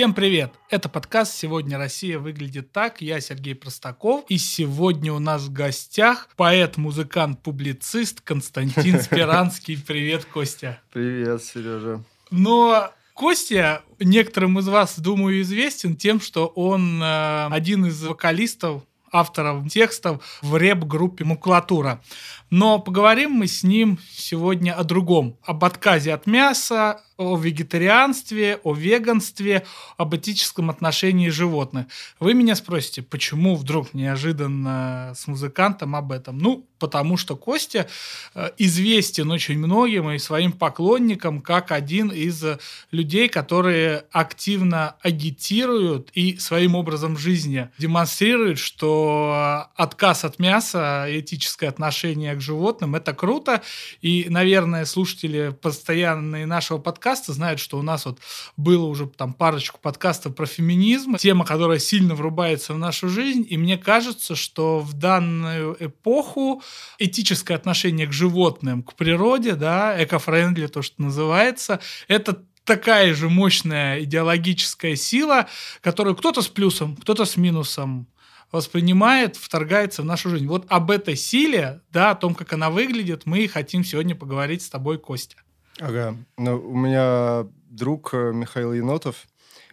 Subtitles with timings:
[0.00, 0.54] Всем привет!
[0.70, 3.02] Это подкаст «Сегодня Россия выглядит так».
[3.02, 4.24] Я Сергей Простаков.
[4.30, 9.76] И сегодня у нас в гостях поэт, музыкант, публицист Константин Спиранский.
[9.76, 10.80] Привет, Костя.
[10.90, 12.02] Привет, Сережа.
[12.30, 19.68] Но Костя некоторым из вас, думаю, известен тем, что он э, один из вокалистов авторов
[19.68, 22.00] текстов в реп-группе «Макулатура».
[22.48, 25.36] Но поговорим мы с ним сегодня о другом.
[25.44, 29.66] Об отказе от мяса, о вегетарианстве, о веганстве,
[29.98, 31.84] об этическом отношении животных.
[32.18, 36.38] Вы меня спросите, почему вдруг неожиданно с музыкантом об этом?
[36.38, 37.86] Ну, потому что Костя
[38.34, 42.42] э, известен очень многим и своим поклонникам как один из
[42.90, 52.34] людей, которые активно агитируют и своим образом жизни демонстрируют, что отказ от мяса, этическое отношение
[52.34, 53.60] к животным– это круто.
[54.00, 58.18] И, наверное, слушатели постоянные нашего подкаста знают, что у нас вот
[58.56, 63.46] было уже там парочку подкастов про феминизм, тема, которая сильно врубается в нашу жизнь.
[63.48, 66.62] И мне кажется, что в данную эпоху
[66.98, 74.00] этическое отношение к животным, к природе, да, эко-френдли, то, что называется, это такая же мощная
[74.04, 75.48] идеологическая сила,
[75.80, 78.06] которую кто-то с плюсом, кто-то с минусом
[78.52, 80.46] воспринимает, вторгается в нашу жизнь.
[80.46, 84.68] Вот об этой силе, да, о том, как она выглядит, мы хотим сегодня поговорить с
[84.68, 85.36] тобой, Костя.
[85.80, 86.16] Ага.
[86.36, 89.26] Ну, у меня друг э, Михаил Енотов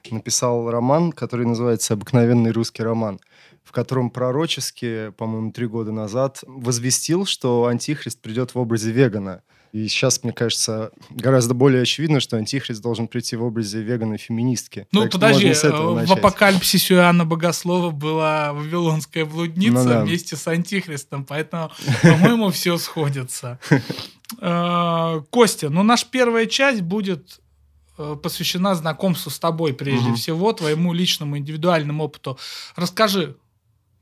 [0.09, 3.19] написал роман, который называется «Обыкновенный русский роман»,
[3.63, 9.87] в котором пророчески, по-моему, три года назад возвестил, что Антихрист придет в образе вегана– и
[9.87, 14.87] сейчас, мне кажется, гораздо более очевидно, что Антихрист должен прийти в образе вегана-феминистки.
[14.91, 20.03] Ну, так подожди, в апокалипсисе Иоанна Богослова была Вавилонская блудница ну, да.
[20.03, 23.59] вместе с Антихристом, поэтому, по-моему, все сходится.
[24.39, 27.39] Э, Костя, ну, наша первая часть будет
[27.97, 32.37] э, посвящена знакомству с тобой прежде всего, твоему личному индивидуальному опыту.
[32.75, 33.37] Расскажи,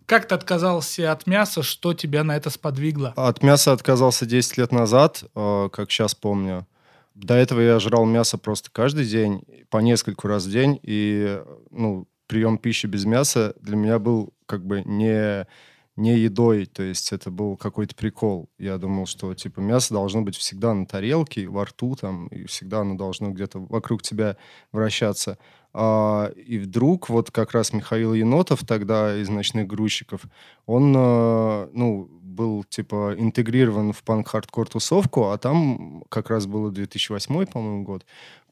[0.06, 1.64] как ты отказался от мяса?
[1.64, 3.14] Что тебя на это сподвигло?
[3.16, 6.68] От мяса отказался 10 лет назад, э, как сейчас помню.
[7.16, 10.80] До этого я жрал мясо просто каждый день, по нескольку раз в день.
[10.84, 15.48] И ну, прием пищи без мяса для меня был как бы не,
[15.96, 16.66] не едой.
[16.66, 18.50] То есть это был какой-то прикол.
[18.58, 22.82] Я думал, что типа мясо должно быть всегда на тарелке, во рту там, и всегда
[22.82, 24.36] оно должно где-то вокруг тебя
[24.74, 25.38] вращаться.
[25.78, 30.22] А, и вдруг вот как раз Михаил Енотов тогда из «Ночных грузчиков»,
[30.66, 37.46] он, э, ну, был, типа, интегрирован в панк-хардкор тусовку, а там как раз было 2008,
[37.47, 38.06] по-моему, год.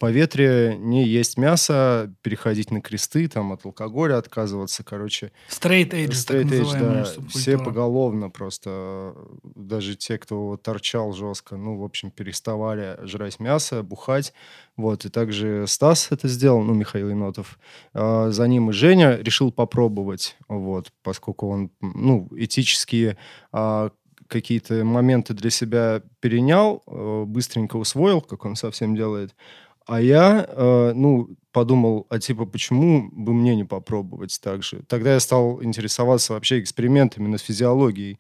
[0.03, 5.31] Поветрие не есть мясо, переходить на кресты, там, от алкоголя отказываться, короче.
[5.50, 7.30] Straight edge, Straight edge, да.
[7.30, 14.34] Все поголовно просто, даже те, кто торчал жестко, ну, в общем, переставали жрать мясо, бухать.
[14.75, 17.58] Вот, и также Стас это сделал, ну, Михаил Енотов.
[17.94, 23.16] А, за ним и Женя решил попробовать, вот, поскольку он, ну, этические
[23.53, 23.92] а,
[24.28, 29.36] какие-то моменты для себя перенял, э, быстренько усвоил, как он совсем делает.
[29.85, 34.81] А я, э, ну, подумал, а типа, почему бы мне не попробовать так же?
[34.88, 38.17] Тогда я стал интересоваться вообще экспериментами над физиологией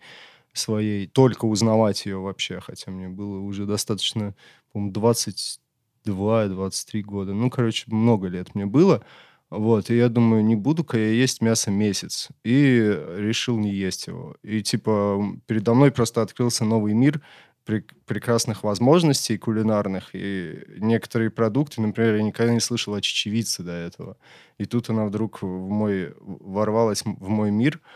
[0.53, 4.35] своей, только узнавать ее вообще, хотя мне было уже достаточно,
[4.73, 7.33] по-моему, 22-23 года.
[7.33, 9.03] Ну, короче, много лет мне было.
[9.49, 12.29] Вот, и я думаю, не буду-ка я есть мясо месяц.
[12.43, 12.79] И
[13.17, 14.35] решил не есть его.
[14.43, 17.21] И, типа, передо мной просто открылся новый мир
[17.65, 20.09] прекрасных возможностей кулинарных.
[20.13, 24.17] И некоторые продукты, например, я никогда не слышал о чечевице до этого.
[24.57, 27.79] И тут она вдруг в мой, ворвалась в мой мир–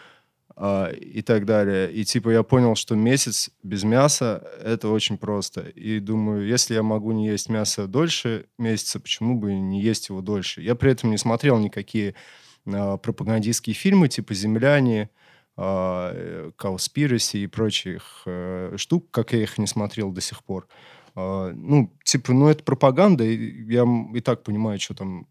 [0.59, 1.91] а, и так далее.
[1.91, 5.61] И типа я понял, что месяц без мяса это очень просто.
[5.61, 10.22] И думаю, если я могу не есть мясо дольше месяца, почему бы не есть его
[10.22, 10.63] дольше?
[10.63, 12.16] Я при этом не смотрел никакие
[12.66, 15.11] а, пропагандистские фильмы типа «Земляне»,
[15.58, 20.68] «Cowspiracy» и прочих а, штук, как я их не смотрел до сих пор.
[21.16, 25.28] А, ну, типа, ну это пропаганда, и я и так понимаю, что там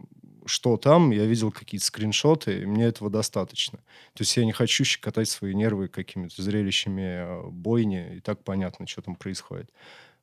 [0.48, 3.78] что там, я видел какие-то скриншоты, и мне этого достаточно.
[4.14, 9.02] То есть я не хочу щекотать свои нервы какими-то зрелищами бойни, и так понятно, что
[9.02, 9.72] там происходит.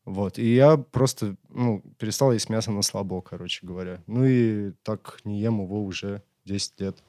[0.06, 4.02] Вот, и я просто, ну, перестал есть мясо на слабо, короче говоря.
[4.08, 7.04] Ну и так не ем его уже 10 лет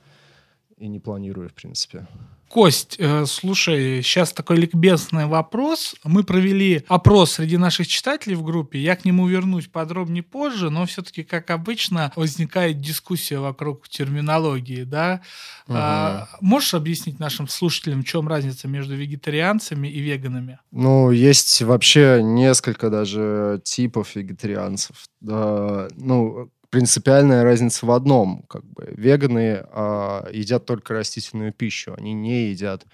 [0.76, 2.06] и не планирую, в принципе.
[2.48, 5.96] Кость, э, слушай, сейчас такой ликбезный вопрос.
[6.04, 8.78] Мы провели опрос среди наших читателей в группе.
[8.78, 15.22] Я к нему вернусь подробнее позже, но все-таки, как обычно, возникает дискуссия вокруг терминологии, да?
[15.66, 15.76] Угу.
[15.76, 20.60] А, можешь объяснить нашим слушателям, в чем разница между вегетарианцами и веганами?
[20.70, 24.96] Ну, есть вообще несколько даже типов вегетарианцев.
[25.20, 28.42] Да, ну, принципиальная разница в одном.
[28.48, 32.84] Как бы веганы а, едят только растительную пищу, они не едят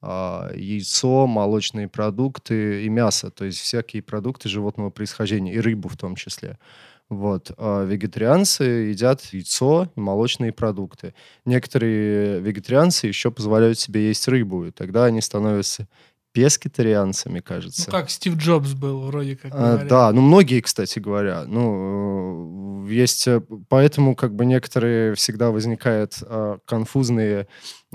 [0.00, 5.96] а, яйцо, молочные продукты и мясо, то есть всякие продукты животного происхождения, и рыбу в
[5.96, 6.60] том числе.
[7.08, 7.50] Вот.
[7.58, 11.12] А вегетарианцы едят яйцо и молочные продукты.
[11.44, 15.88] Некоторые вегетарианцы еще позволяют себе есть рыбу, и тогда они становятся
[16.34, 17.84] пескетарианцами, кажется.
[17.86, 19.52] Ну, как Стив Джобс был, вроде как.
[19.54, 21.44] А, да, ну, многие, кстати говоря.
[21.46, 23.28] Ну, есть...
[23.28, 27.46] Э, поэтому, как бы, некоторые всегда возникают а, конфузные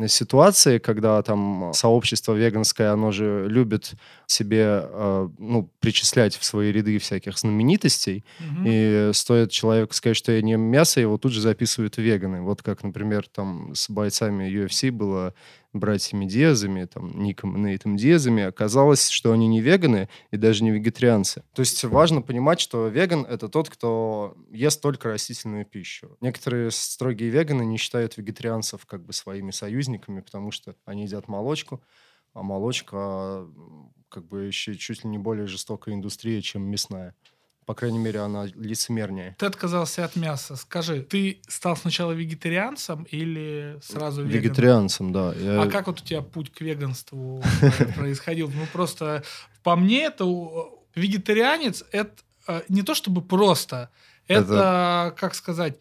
[0.07, 3.95] ситуации, когда там сообщество веганское, оно же любит
[4.25, 8.63] себе, э, ну, причислять в свои ряды всяких знаменитостей, mm-hmm.
[8.65, 12.41] и стоит человеку сказать, что я не мясо, его тут же записывают веганы.
[12.41, 15.33] Вот как, например, там с бойцами UFC было
[15.73, 20.71] братьями Диазами, там, Ником и Нейтом Диазами, оказалось, что они не веганы и даже не
[20.71, 21.43] вегетарианцы.
[21.53, 26.17] То есть важно понимать, что веган— это тот, кто ест только растительную пищу.
[26.21, 31.83] Некоторые строгие веганы не считают вегетарианцев как бы своими союзниками, потому что они едят молочку,
[32.33, 33.47] а молочка
[34.09, 37.15] как бы еще чуть ли не более жестокая индустрия, чем мясная.
[37.69, 39.35] По крайней мере, она лицемернее.
[39.37, 40.55] Ты отказался от мяса.
[40.55, 44.41] Скажи, ты стал сначала вегетарианцем или сразу веганом?
[44.41, 45.35] Вегетарианцем, да.
[45.35, 45.61] Я...
[45.61, 47.43] А как вот у тебя путь к веганству
[47.95, 48.49] происходил?
[48.49, 49.23] Ну, просто
[49.61, 50.25] по мне это
[50.95, 52.15] вегетарианец— это
[52.47, 53.91] э, не то чтобы просто,
[54.27, 55.77] это, как сказать,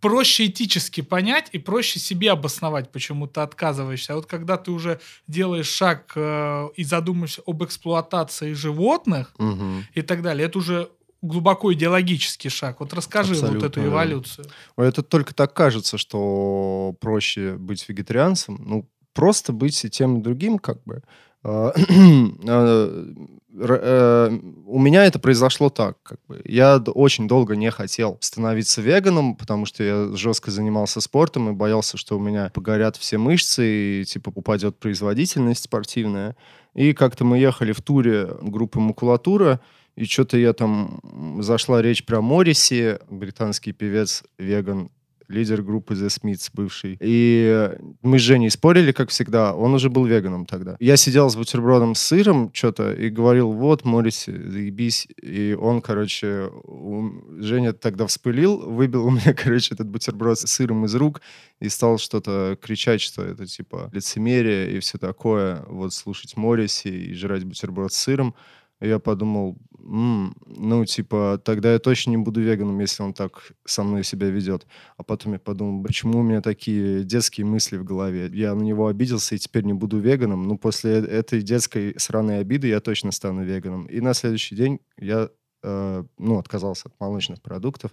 [0.00, 4.12] проще этически понять и проще себе обосновать, почему ты отказываешься.
[4.12, 9.84] А вот когда ты уже делаешь шаг э, и задумаешься об эксплуатации животных угу.
[9.94, 10.90] и так далее, это уже
[11.22, 12.80] глубоко идеологический шаг.
[12.80, 13.60] Вот расскажи Абсолютно.
[13.60, 14.46] вот эту эволюцию.
[14.76, 18.60] Это только так кажется, что проще быть вегетарианцем.
[18.64, 21.02] Ну, просто быть и тем, и другим, как бы.
[21.42, 21.72] А,
[22.48, 23.12] а,
[23.58, 26.02] э, у меня это произошло так.
[26.02, 26.40] Как бы.
[26.44, 31.96] Я очень долго не хотел становиться веганом, потому что я жестко занимался спортом и боялся,
[31.96, 36.36] что у меня погорят все мышцы и типа упадет производительность спортивная.
[36.74, 39.60] И как-то мы ехали в туре группы «Макулатура»,
[40.00, 41.00] и что-то я там...
[41.40, 44.90] Зашла речь про Морриси, британский певец, веган,
[45.28, 46.96] лидер группы The Smiths бывший.
[47.00, 47.70] И
[48.00, 49.54] мы с Женей спорили, как всегда.
[49.54, 50.76] Он уже был веганом тогда.
[50.80, 55.06] Я сидел с бутербродом с сыром что-то и говорил, вот, Морриси, заебись.
[55.22, 57.10] И он, короче, у...
[57.38, 61.20] Женя тогда вспылил, выбил у меня, короче, этот бутерброд с сыром из рук
[61.60, 65.62] и стал что-то кричать, что это, типа, лицемерие и все такое.
[65.68, 68.34] Вот слушать Морриси и жрать бутерброд с сыром
[68.80, 73.82] я подумал, м-м, ну, типа, тогда я точно не буду веганом, если он так со
[73.82, 74.66] мной себя ведет.
[74.96, 78.30] А потом я подумал, почему у меня такие детские мысли в голове?
[78.32, 80.48] Я на него обиделся и теперь не буду веганом.
[80.48, 83.86] Ну, после э, этой детской сраной обиды я точно стану веганом.
[83.86, 85.28] И на следующий день я,
[85.62, 87.92] э, ну, отказался от молочных продуктов.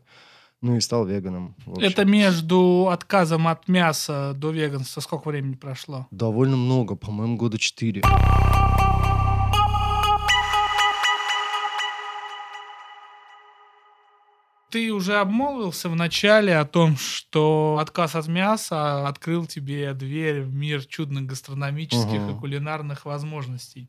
[0.62, 1.56] Ну и стал веганом.
[1.80, 6.08] Это между отказом от мяса до веганства сколько времени прошло?
[6.10, 8.02] Довольно много, по-моему, года четыре.
[14.70, 20.54] Ты уже обмолвился в начале о том, что отказ от мяса открыл тебе дверь в
[20.54, 22.32] мир чудных гастрономических угу.
[22.32, 23.88] и кулинарных возможностей.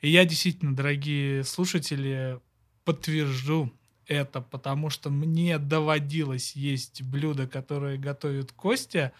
[0.00, 2.40] И я действительно, дорогие слушатели,
[2.84, 3.72] подтвержу
[4.06, 9.12] это, потому что мне доводилось есть блюда, которые готовит Костя,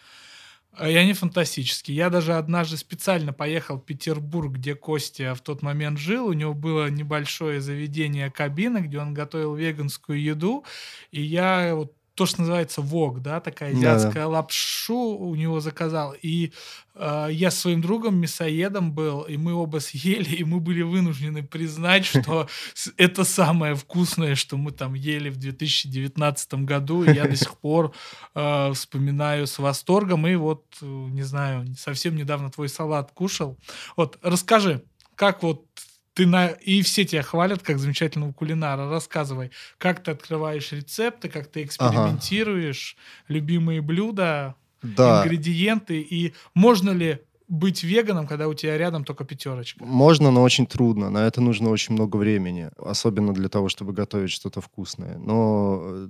[0.79, 1.97] и они фантастические.
[1.97, 6.27] Я даже однажды специально поехал в Петербург, где Костя в тот момент жил.
[6.27, 10.65] У него было небольшое заведение кабины, где он готовил веганскую еду.
[11.11, 14.29] И я вот то, что называется вок, да, такая азиатская да, да.
[14.29, 16.15] лапшу у него заказал.
[16.21, 16.53] И
[16.95, 21.43] э, я с своим другом мясоедом был, и мы оба съели, и мы были вынуждены
[21.43, 22.49] признать, что
[22.97, 27.05] это самое вкусное, что мы там ели в 2019 году.
[27.05, 27.93] И я до сих пор
[28.35, 30.27] э, вспоминаю с восторгом.
[30.27, 33.59] И вот, э, не знаю, совсем недавно твой салат кушал.
[33.97, 34.83] Вот, расскажи,
[35.15, 35.65] как вот
[36.15, 36.49] ты на...
[36.49, 38.89] И все тебя хвалят как замечательного кулинара.
[38.89, 43.35] Рассказывай, как ты открываешь рецепты, как ты экспериментируешь, ага.
[43.35, 45.23] любимые блюда, да.
[45.23, 49.85] ингредиенты, и можно ли быть веганом, когда у тебя рядом только пятерочка?
[49.85, 51.11] Можно, но очень трудно.
[51.11, 52.71] На это нужно очень много времени.
[52.79, 55.19] Особенно для того, чтобы готовить что-то вкусное.
[55.19, 56.09] Но э,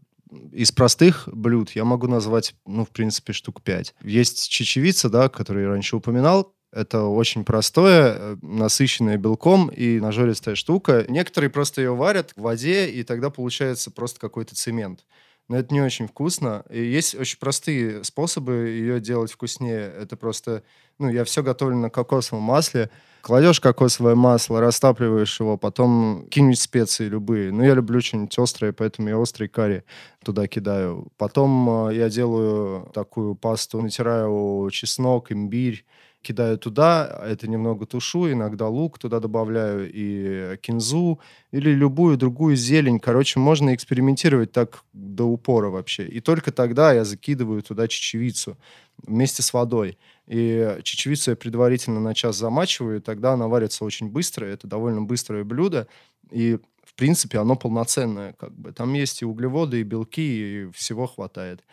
[0.52, 3.94] из простых блюд я могу назвать, ну, в принципе, штук пять.
[4.02, 6.54] Есть чечевица, да, которую я раньше упоминал.
[6.72, 11.04] Это очень простое, э, насыщенное белком и нажористая штука.
[11.08, 15.04] Некоторые просто ее варят в воде, и тогда получается просто какой-то цемент.
[15.48, 16.64] но это не очень вкусно.
[16.70, 19.92] И есть очень простые способы ее делать вкуснее.
[20.00, 20.62] Это просто,
[20.98, 22.88] ну, я все готовлю на кокосовом масле.
[23.20, 27.50] Кладешь кокосовое масло, растапливаешь его, потом кинуть специи любые.
[27.52, 29.82] Ну, я люблю что-нибудь острое, поэтому я острый карри
[30.24, 31.08] туда кидаю.
[31.18, 35.84] Потом э, я делаю такую пасту, натираю чеснок, имбирь,
[36.22, 43.00] кидаю туда, это немного тушу, иногда лук туда добавляю и кинзу или любую другую зелень.
[43.00, 46.06] Короче, можно экспериментировать так до упора вообще.
[46.06, 48.58] И только тогда я закидываю туда чечевицу
[48.98, 49.98] вместе с водой.
[50.26, 54.44] И чечевицу я предварительно на час замачиваю, и тогда она варится очень быстро.
[54.46, 55.88] Это довольно быстрое блюдо.
[56.30, 58.34] И в принципе, оно полноценное.
[58.34, 58.72] Как бы.
[58.72, 61.64] Там есть и углеводы, и белки, и всего хватает.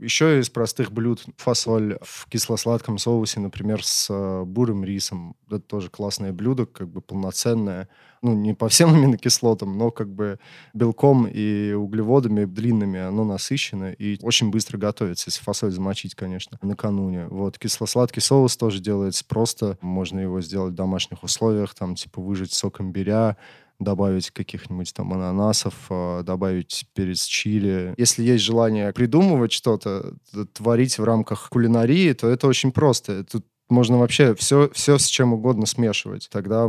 [0.00, 5.36] Еще из простых блюд фасоль в кисло-сладком соусе, например, с э, бурым рисом.
[5.48, 7.88] Это тоже классное блюдо, как бы полноценное.
[8.22, 10.38] Ну, не по всем аминокислотам, но как бы
[10.74, 17.26] белком и углеводами длинными оно насыщено и очень быстро готовится, если фасоль замочить, конечно, накануне.
[17.28, 19.78] Вот кисло-сладкий соус тоже делается просто.
[19.80, 23.36] Можно его сделать в домашних условиях, там, типа, выжать сок имбиря,
[23.80, 27.94] добавить каких-нибудь там ананасов, а, добавить перец чили.
[27.96, 30.14] Если есть желание придумывать что-то,
[30.52, 33.24] творить в рамках кулинарии, то это очень просто.
[33.24, 36.28] Тут можно вообще все, все с чем угодно смешивать.
[36.30, 36.66] Тогда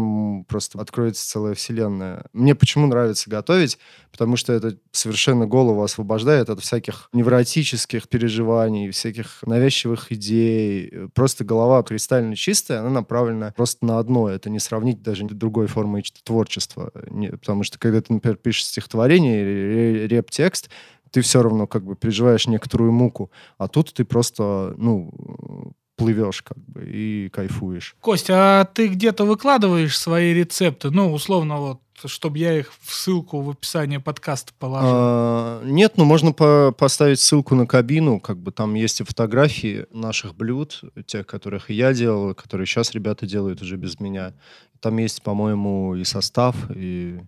[0.47, 2.25] просто откроется целая вселенная.
[2.33, 3.77] Мне почему нравится готовить?
[4.11, 10.91] Потому что это совершенно голову освобождает от всяких невротических переживаний, всяких навязчивых идей.
[11.13, 14.29] Просто голова кристально чистая, она направлена просто на одно.
[14.29, 16.91] Это не сравнить даже другой формой творчества.
[16.93, 20.69] Потому что когда ты, например, пишешь стихотворение или реп-текст,
[21.11, 23.31] ты все равно как бы переживаешь некоторую муку.
[23.57, 25.68] А тут ты просто, ну,
[25.99, 27.95] плывешь как бы и кайфуешь.
[27.99, 30.89] Костя, а ты где-то выкладываешь свои рецепты?
[30.89, 34.89] Ну, условно, вот, чтобы я их в ссылку в описании подкаста положил.
[34.91, 39.87] А, нет, ну можно по поставить ссылку на кабину, как бы там есть и фотографии
[39.91, 44.33] наших блюд, тех, которых я делал, которые сейчас ребята делают уже без меня.
[44.79, 47.19] Там есть, по-моему, и состав, и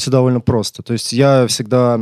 [0.00, 0.82] все довольно просто.
[0.82, 2.00] То есть я всегда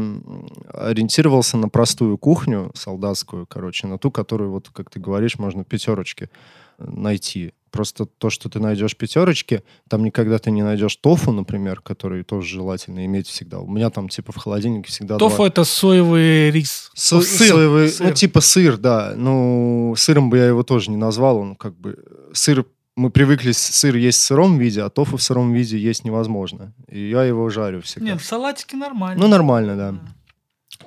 [0.73, 6.31] ориентировался на простую кухню солдатскую, короче, на ту, которую, вот, как ты говоришь, можно пятерочки
[6.78, 7.52] э, найти.
[7.71, 12.49] Просто то, что ты найдешь пятерочки, там никогда ты не найдешь тофу, например, который тоже
[12.49, 13.59] желательно иметь всегда.
[13.59, 15.47] У меня там типа в холодильнике всегда Тофу два...
[15.49, 16.90] это соевый рис.
[16.95, 18.07] Со- сыр, соевый, сыр.
[18.07, 19.12] Ну, типа сыр, да.
[19.17, 21.38] Ну, сыром бы я его тоже не назвал.
[21.38, 21.99] Он как бы...
[22.33, 22.64] Сыр
[22.99, 26.75] мы привыкли сыр есть в сыром виде, а тофу в сыром виде есть невозможно.
[26.88, 28.07] И я его жарю всегда.
[28.07, 29.23] Нет, в салатике нормально.
[29.23, 29.93] Ну, нормально, да.
[29.93, 30.00] да.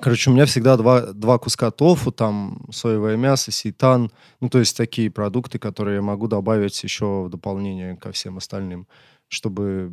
[0.00, 4.10] Короче, у меня всегда два, два куска тофу, там соевое мясо, сейтан.
[4.40, 8.86] Ну, то есть такие продукты, которые я могу добавить еще в дополнение ко всем остальным
[9.32, 9.92] чтобы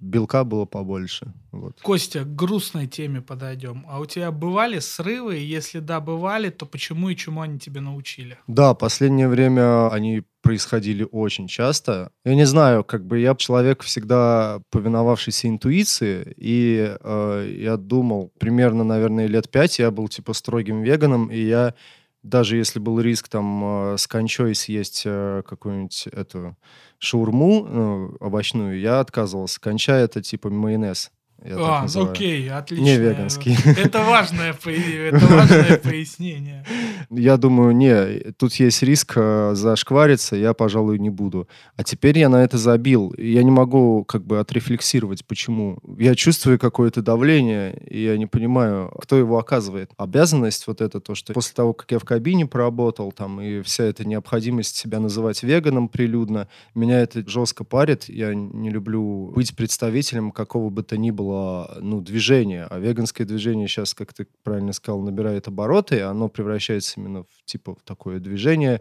[0.00, 1.32] белка было побольше.
[1.52, 1.80] Вот.
[1.80, 3.86] Костя, к грустной теме подойдем.
[3.88, 5.36] А у тебя бывали срывы?
[5.36, 8.38] Если да, бывали, то почему и чему они тебя научили?
[8.48, 12.10] Да, последнее время они происходили очень часто.
[12.24, 18.82] Я не знаю, как бы я человек всегда повиновавшийся интуиции, и э, я думал, примерно,
[18.82, 21.74] наверное, лет пять я был типа строгим веганом, и я
[22.26, 26.56] даже если был риск там э, с кончой съесть э, какую-нибудь эту
[26.98, 29.60] шаурму ну, овощную, я отказывался.
[29.60, 31.12] Конча это типа майонез.
[31.44, 32.84] Я а, окей, отлично.
[32.84, 33.56] Не веганский.
[33.76, 36.64] Это важное, это важное пояснение.
[37.10, 41.46] Я думаю, не, тут есть риск э, зашквариться, я, пожалуй, не буду.
[41.76, 43.14] А теперь я на это забил.
[43.18, 45.78] Я не могу как бы отрефлексировать, почему.
[45.98, 49.90] Я чувствую какое-то давление, и я не понимаю, кто его оказывает.
[49.98, 53.84] Обязанность вот это то, что после того, как я в кабине поработал, там, и вся
[53.84, 58.08] эта необходимость себя называть веганом прилюдно, меня это жестко парит.
[58.08, 63.26] Я не люблю быть представителем какого бы то ни было было ну, движение, а веганское
[63.26, 67.82] движение сейчас, как ты правильно сказал, набирает обороты, и оно превращается именно в типа в
[67.82, 68.80] такое движение,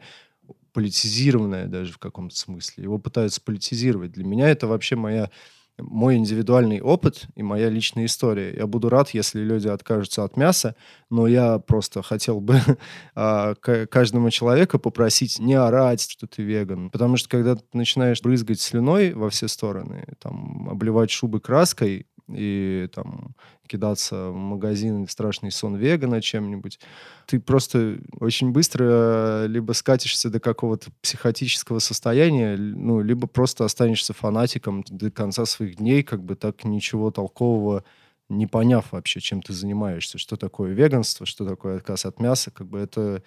[0.74, 2.84] политизированное даже в каком-то смысле.
[2.84, 4.12] Его пытаются политизировать.
[4.12, 5.30] Для меня это вообще моя
[5.78, 8.56] мой индивидуальный опыт и моя личная история.
[8.56, 10.75] Я буду рад, если люди откажутся от мяса,
[11.10, 12.62] но я просто хотел бы
[13.16, 16.90] а, каждому человеку попросить не орать, что ты веган.
[16.90, 22.89] Потому что когда ты начинаешь брызгать слюной во все стороны, там, обливать шубы краской, и
[22.94, 23.36] там
[23.67, 26.79] кидаться в магазин страшный сон вегана чем-нибудь,
[27.25, 34.84] ты просто очень быстро либо скатишься до какого-то психотического состояния, ну, либо просто останешься фанатиком
[34.88, 37.84] до конца своих дней, как бы так ничего толкового
[38.29, 42.67] не поняв вообще, чем ты занимаешься, что такое веганство, что такое отказ от мяса, как
[42.67, 43.24] бы это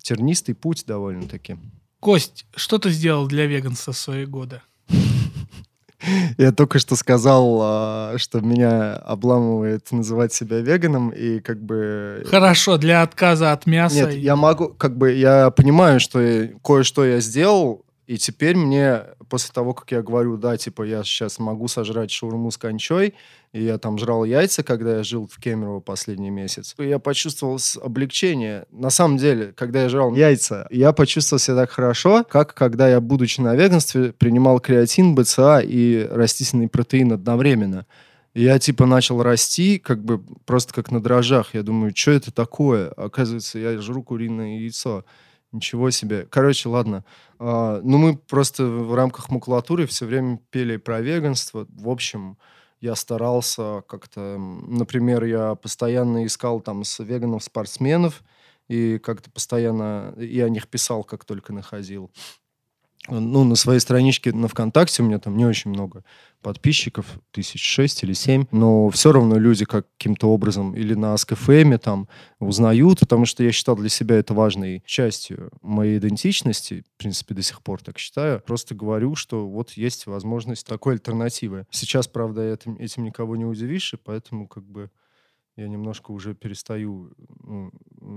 [0.00, 1.56] тернистый путь довольно-таки.
[2.00, 4.60] Кость, что ты сделал для веганства в свои годы?
[6.38, 12.24] Я только что сказал, а, что меня обламывает называть себя веганом, и как бы...
[12.28, 14.06] Хорошо, для отказа от мяса.
[14.06, 19.52] Нет, я могу, как бы, я понимаю, что кое-что я сделал, и теперь мне, после
[19.52, 23.14] того, как я говорю, да, типа, я сейчас могу сожрать шаурму с кончой,
[23.52, 28.66] и я там жрал яйца, когда я жил в Кемерово последний месяц, я почувствовал облегчение.
[28.70, 33.00] На самом деле, когда я жрал яйца, я почувствовал себя так хорошо, как когда я,
[33.00, 37.86] будучи на веганстве, принимал креатин, БЦА и растительный протеин одновременно.
[38.34, 41.54] Я типа начал расти, как бы просто как на дрожжах.
[41.54, 42.90] Я думаю, что это такое?
[42.90, 45.04] Оказывается, я жру куриное яйцо.
[45.56, 46.26] Ничего себе.
[46.30, 47.02] Короче, ладно.
[47.38, 51.66] А, ну, мы просто в рамках макулатуры все время пели про веганство.
[51.70, 52.36] В общем,
[52.80, 54.36] я старался как-то...
[54.38, 58.22] Например, я постоянно искал там с веганов-спортсменов,
[58.68, 62.10] и как-то постоянно и о них писал, как только находил
[63.08, 66.04] ну, на своей страничке на ВКонтакте у меня там не очень много
[66.46, 72.06] подписчиков, тысяч шесть или семь, но все равно люди каким-то образом или на СКФМ там
[72.38, 77.42] узнают, потому что я считал для себя это важной частью моей идентичности, в принципе, до
[77.42, 78.40] сих пор так считаю.
[78.46, 81.66] Просто говорю, что вот есть возможность такой альтернативы.
[81.72, 84.92] Сейчас, правда, этим, этим никого не удивишь, и поэтому как бы
[85.56, 87.10] я немножко уже перестаю
[87.42, 87.72] ну,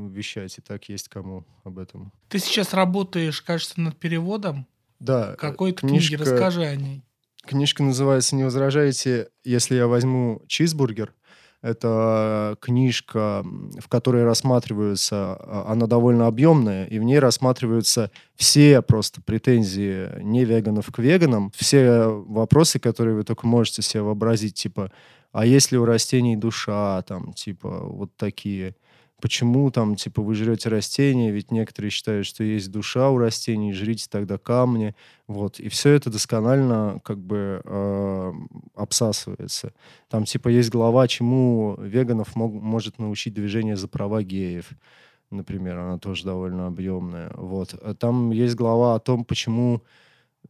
[0.10, 2.12] вещать, и так есть кому об этом.
[2.28, 4.68] Ты сейчас работаешь, кажется, над переводом
[5.00, 5.36] да.
[5.38, 7.04] Какой-то книжка, книги, расскажи о ней.
[7.46, 11.14] Книжка называется «Не возражаете, если я возьму чизбургер».
[11.62, 19.22] Это книжка, в которой рассматриваются, а, она довольно объемная, и в ней рассматриваются все просто
[19.22, 24.90] претензии не веганов к веганам, все вопросы, которые вы только можете себе вообразить, типа,
[25.34, 28.76] а есть ли у растений душа, там, типа, вот такие–
[29.22, 34.08] почему там, типа, вы жрете растения, ведь некоторые считают, что есть душа у растений, жрите
[34.10, 34.96] тогда камни,
[35.28, 38.34] вот, и все это досконально как бы э,
[38.76, 39.74] обсасывается.
[40.10, 44.70] Там, типа, есть глава, чему веганов мог, может научить движение за права геев,
[45.32, 47.74] например, она тоже довольно объемная, вот.
[47.74, 49.84] А там есть глава о том, почему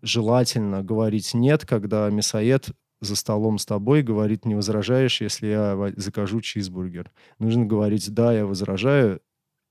[0.01, 2.69] желательно говорить «нет», когда мясоед
[3.01, 7.11] за столом с тобой говорит, не возражаешь, если я закажу чизбургер.
[7.39, 9.21] Нужно говорить, да, я возражаю,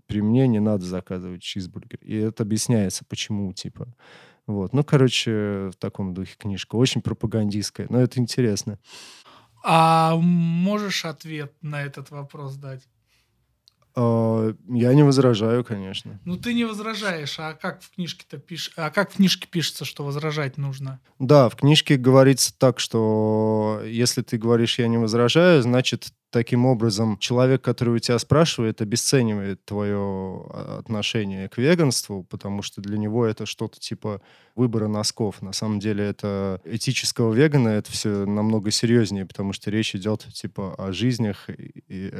[0.07, 1.99] при мне не надо заказывать чизбургер.
[2.03, 3.95] И это объясняется, почему, типа.
[4.47, 4.73] Вот.
[4.73, 6.77] Ну, короче, в таком духе книжка.
[6.77, 8.79] Очень пропагандистская, но это интересно.
[9.62, 12.88] А можешь ответ на этот вопрос дать?
[14.01, 16.21] А, я не возражаю, конечно.
[16.25, 18.73] Ну, ты не возражаешь, а как в книжке-то пишешь?
[18.77, 21.01] А как в книжке пишется, что возражать нужно?
[21.19, 27.19] Да, в книжке говорится так, что если ты говоришь «я не возражаю», значит, таким образом
[27.19, 33.25] человек, который у тебя спрашивает, обесценивает твое а, отношение к веганству, потому что для него
[33.25, 34.21] это что-то типа
[34.55, 35.41] выбора носков.
[35.41, 40.75] На самом деле это этического вегана это все намного серьезнее, потому что речь идет типа
[40.75, 42.12] о жизнях и,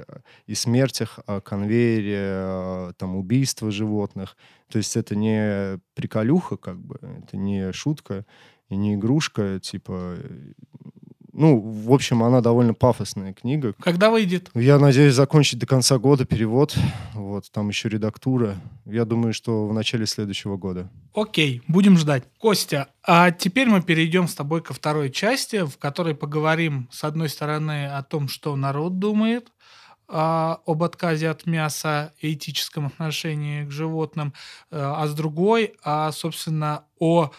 [0.47, 4.37] и, смертях, о конвейере, о, там убийства животных.
[4.71, 8.25] То есть это не приколюха, как бы, это не шутка
[8.69, 10.17] и не игрушка, типа
[11.39, 13.73] ну, в общем, она довольно пафосная книга.
[13.81, 14.51] Когда выйдет?
[14.55, 16.77] Я надеюсь закончить до конца года перевод.
[17.15, 18.57] Вот, там еще редактура.
[18.85, 20.91] Я думаю, что в начале следующего года.
[21.15, 22.25] Окей, будем ждать.
[22.39, 27.29] Костя, а теперь мы перейдем с тобой ко второй части, в которой поговорим, с одной
[27.29, 29.53] стороны, о том, что народ думает,
[30.09, 34.33] а, об отказе от мяса и этическом отношении к животным,
[34.71, 37.31] э, а с другой, а, собственно, о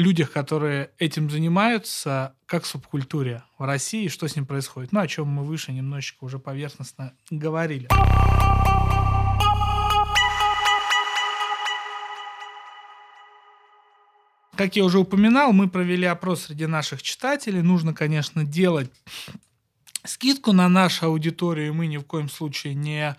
[0.00, 4.92] людях, которые этим занимаются, как субкультуре в России, что с ним происходит.
[4.92, 7.88] Ну, о чем мы выше немножечко уже поверхностно говорили.
[14.56, 17.62] Как я уже упоминал, мы провели опрос среди наших читателей.
[17.62, 18.90] Нужно, конечно, делать
[20.04, 21.72] скидку на нашу аудиторию.
[21.72, 23.16] Мы ни в коем случае не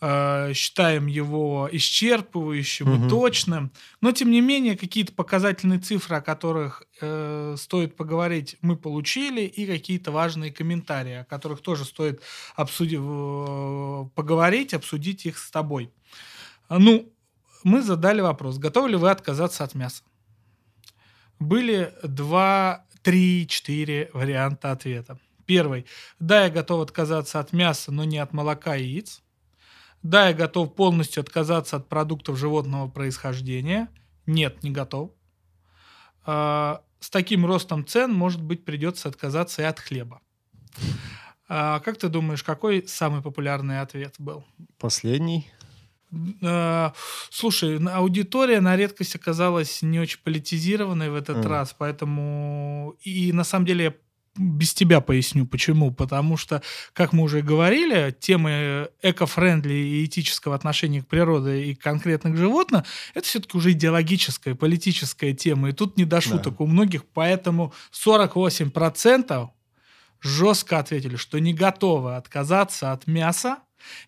[0.00, 3.06] считаем его исчерпывающим угу.
[3.06, 8.76] и точным, но тем не менее какие-то показательные цифры, о которых э, стоит поговорить, мы
[8.76, 12.22] получили, и какие-то важные комментарии, о которых тоже стоит
[12.54, 15.90] обсудить, э, поговорить, обсудить их с тобой.
[16.68, 17.12] Ну,
[17.64, 20.04] мы задали вопрос, готовы ли вы отказаться от мяса?
[21.40, 25.18] Были два, три, четыре варианта ответа.
[25.44, 25.86] Первый.
[26.20, 29.22] Да, я готов отказаться от мяса, но не от молока и яиц.
[30.02, 33.88] Да, я готов полностью отказаться от продуктов животного происхождения.
[34.26, 35.10] Нет, не готов.
[36.24, 40.20] А, с таким ростом цен, может быть, придется отказаться и от хлеба.
[41.48, 44.44] А, как ты думаешь, какой самый популярный ответ был?
[44.78, 45.50] Последний.
[46.42, 46.90] Э,
[47.30, 51.48] слушай, аудитория на редкость оказалась не очень политизированной в этот mm.
[51.48, 53.94] раз, поэтому и на самом деле я
[54.36, 55.92] без тебя поясню, почему.
[55.92, 56.62] Потому что,
[56.92, 62.84] как мы уже говорили, темы эко-френдли и этического отношения к природе и конкретно к животным,
[63.14, 65.70] это все-таки уже идеологическая, политическая тема.
[65.70, 66.64] И тут не до шуток да.
[66.64, 69.48] у многих, поэтому 48%
[70.20, 73.58] жестко ответили, что не готовы отказаться от мяса,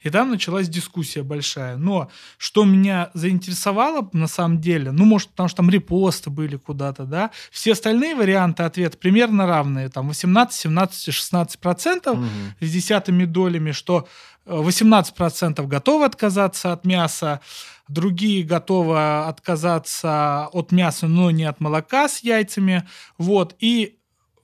[0.02, 1.76] и там началась дискуссия большая.
[1.76, 7.04] Но что меня заинтересовало на самом деле, ну, может, потому что там репосты были куда-то,
[7.04, 12.26] да, все остальные варианты ответа примерно равные, там 18, 17, 16 процентов угу.
[12.61, 14.09] с десятыми долями, что
[14.46, 17.40] 18 э, процентов готовы отказаться от мяса,
[17.88, 22.87] другие готовы отказаться от мяса, но не от молока с яйцами,
[23.18, 23.99] вот, и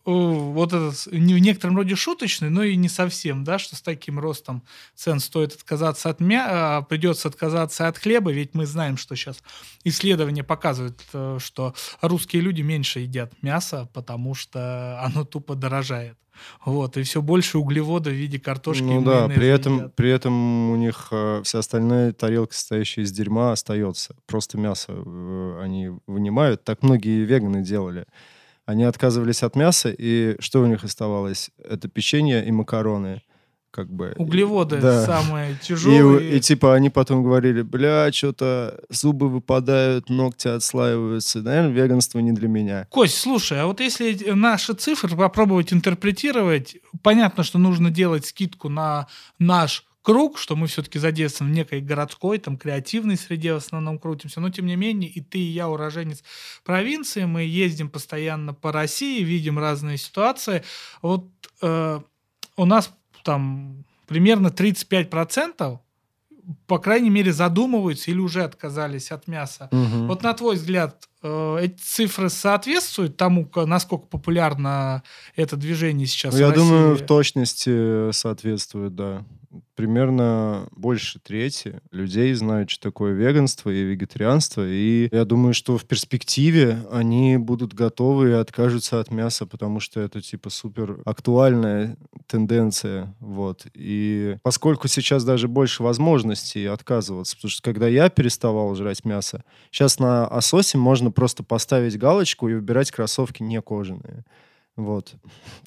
[0.06, 4.18] вот этот не в некотором роде шуточный, но и не совсем, да, что с таким
[4.18, 4.62] ростом
[4.94, 9.42] цен стоит отказаться от мяса, придется отказаться от хлеба, ведь мы знаем, что сейчас
[9.84, 16.16] исследования показывают, э, что русские люди меньше едят мясо, потому что оно тупо дорожает.
[16.64, 18.82] Вот, и все больше углеводов в виде картошки.
[18.82, 23.52] Ну да, при этом, при этом у них э, вся остальная тарелка, состоящая из дерьма,
[23.52, 24.14] остается.
[24.26, 26.64] Просто мясо э, они вынимают.
[26.64, 28.06] Так многие веганы делали.
[28.66, 31.50] Они отказывались от мяса, и что у них оставалось?
[31.58, 33.22] Это печенье и макароны.
[33.70, 34.14] Как бы.
[34.16, 35.04] Углеводы да.
[35.04, 36.30] самые тяжелые.
[36.32, 41.42] И, и типа они потом говорили, бля, что-то зубы выпадают, ногти отслаиваются.
[41.42, 42.86] Наверное, веганство не для меня.
[42.90, 49.08] Кость, слушай, а вот если наши цифры попробовать интерпретировать, понятно, что нужно делать скидку на
[49.38, 54.40] наш круг, что мы все-таки задействованы в некой городской, там, креативной среде в основном крутимся,
[54.40, 56.22] но тем не менее и ты, и я уроженец
[56.64, 60.62] провинции, мы ездим постоянно по России, видим разные ситуации.
[61.02, 61.26] Вот
[61.60, 62.00] э,
[62.56, 62.92] у нас
[63.24, 65.80] там примерно 35%
[66.68, 69.68] по крайней мере, задумываются или уже отказались от мяса.
[69.72, 70.06] Угу.
[70.06, 75.02] Вот на твой взгляд, э, эти цифры соответствуют тому, насколько популярно
[75.34, 76.34] это движение сейчас?
[76.34, 76.60] Ну, я России?
[76.60, 79.24] думаю, в точности соответствует, да
[79.74, 84.66] примерно больше трети людей знают, что такое веганство и вегетарианство.
[84.66, 90.00] И я думаю, что в перспективе они будут готовы и откажутся от мяса, потому что
[90.00, 93.14] это типа супер актуальная тенденция.
[93.20, 93.66] Вот.
[93.74, 99.98] И поскольку сейчас даже больше возможностей отказываться, потому что когда я переставал жрать мясо, сейчас
[99.98, 104.24] на Асосе можно просто поставить галочку и выбирать кроссовки не кожаные.
[104.76, 105.14] Вот.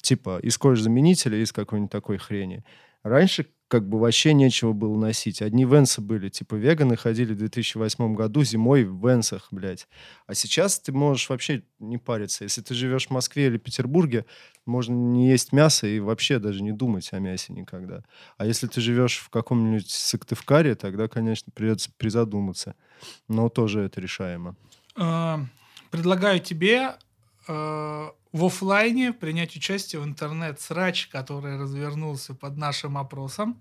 [0.00, 2.64] Типа из кожзаменителя, из какой-нибудь такой хрени.
[3.02, 5.40] Раньше как бы вообще нечего было носить.
[5.40, 9.86] Одни венсы были, типа веганы ходили в 2008 году зимой в венсах, блядь.
[10.26, 12.42] А сейчас ты можешь вообще не париться.
[12.42, 14.26] Если ты живешь в Москве или Петербурге,
[14.66, 18.02] можно не есть мясо и вообще даже не думать о мясе никогда.
[18.38, 22.74] А если ты живешь в каком-нибудь Сыктывкаре, тогда, конечно, придется призадуматься.
[23.28, 24.56] Но тоже это решаемо.
[24.96, 25.46] А,
[25.92, 26.96] предлагаю тебе
[27.46, 33.58] а, в офлайне принять участие в интернет-срач, который развернулся под нашим опросом.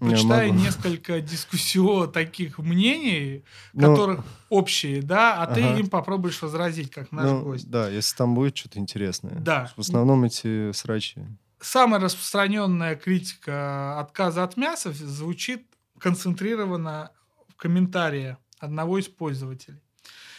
[0.00, 5.54] Почитаю несколько дискуссио таких мнений, ну, которых общие, да, а ага.
[5.54, 7.68] ты им попробуешь возразить, как наш ну, гость.
[7.68, 9.34] Да, если там будет что-то интересное.
[9.34, 9.72] Да.
[9.76, 11.26] В основном эти срачи.
[11.60, 15.66] Самая распространенная критика отказа от мяса звучит
[15.98, 17.10] концентрированно
[17.48, 19.80] в комментарии одного из пользователей.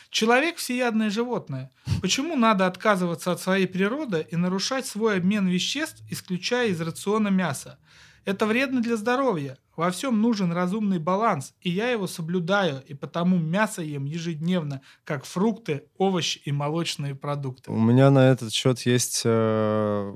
[0.09, 1.71] Человек– всеядное животное.
[2.01, 7.77] Почему надо отказываться от своей природы и нарушать свой обмен веществ, исключая из рациона мяса?
[8.25, 9.57] Это вредно для здоровья.
[9.75, 15.25] Во всем нужен разумный баланс, и я его соблюдаю, и потому мясо ем ежедневно, как
[15.25, 17.71] фрукты, овощи и молочные продукты.
[17.71, 20.15] У меня на этот счет есть э,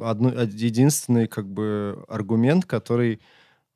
[0.00, 3.20] одно, единственный как бы аргумент, который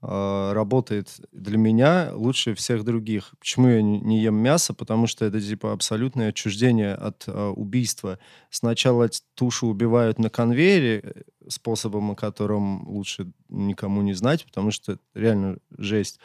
[0.06, 3.32] работает для меня лучше всех других.
[3.38, 4.74] Почему я не ем мясо?
[4.74, 8.18] Потому что это типа абсолютное отчуждение от э, убийства.
[8.50, 14.92] Сначала тушу убивают на конвейере э, способом, о котором лучше никому не знать, потому что
[14.92, 16.18] это реально жесть.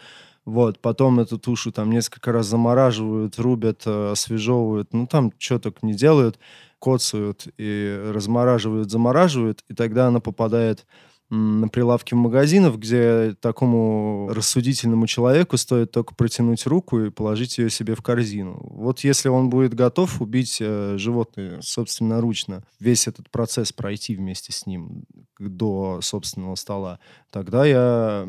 [0.45, 5.85] Вот, потом эту тушу там несколько раз замораживают, рубят, э, освежевывают, ну там что только
[5.85, 6.39] не делают,
[6.79, 10.85] коцают и размораживают, замораживают, и тогда она попадает
[11.29, 17.69] на прилавке в магазинах, где такому рассудительному человеку стоит только протянуть руку и положить ее
[17.69, 18.59] себе в корзину.
[18.71, 24.65] Вот если он будет готов убить э, животное собственноручно, весь этот процесс пройти вместе с
[24.65, 25.03] ним
[25.37, 28.27] до собственного стола, тогда я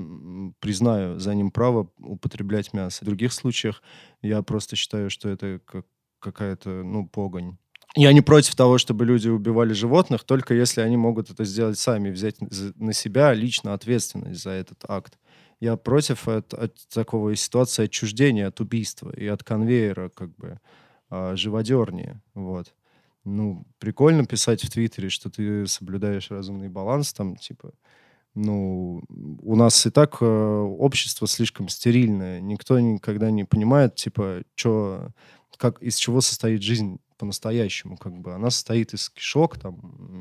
[0.60, 3.02] признаю за ним право употреблять мясо.
[3.02, 3.82] В других случаях
[4.20, 5.86] я просто считаю, что это как
[6.20, 7.56] какая-то, ну, погонь.
[7.96, 12.10] Я не против того, чтобы люди убивали животных, только если они могут это сделать сами,
[12.10, 15.18] взять на себя лично ответственность за этот акт.
[15.58, 20.60] Я против от, от такого ситуации отчуждения от убийства и от конвейера, как бы,
[21.10, 22.72] а, живодерни, вот.
[23.24, 27.72] Ну, прикольно писать в Твиттере, что ты соблюдаешь разумный баланс, там, типа,
[28.34, 29.02] ну,
[29.42, 32.40] у нас и так э, общество слишком стерильное.
[32.40, 35.10] Никто никогда не понимает, типа, чё,
[35.58, 38.34] как, из чего состоит жизнь по-настоящему, как бы.
[38.34, 39.78] Она состоит из кишок, там,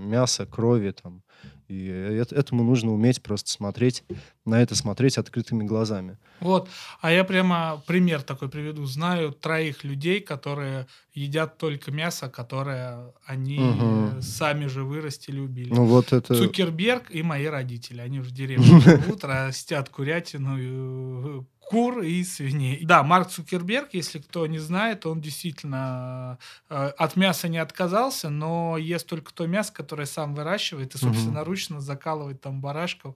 [0.10, 1.24] мяса, крови, там.
[1.70, 4.04] И это, этому нужно уметь просто смотреть,
[4.44, 6.18] на это смотреть открытыми глазами.
[6.42, 6.68] Вот.
[7.00, 8.86] А я прямо пример такой приведу.
[8.86, 14.22] Знаю троих людей, которые едят только мясо, которое они угу.
[14.22, 15.72] сами же вырастили, убили.
[15.72, 16.34] Ну вот это...
[16.34, 18.02] Цукерберг и мои родители.
[18.02, 22.84] Они в деревне живут, растят курятину, кур и свиней.
[22.84, 28.76] Да, Марк Цукерберг, если кто не знает, он действительно э, от мяса не отказался, но
[28.78, 33.16] ест только то мясо, которое сам выращивает и собственноручно закалывает там барашков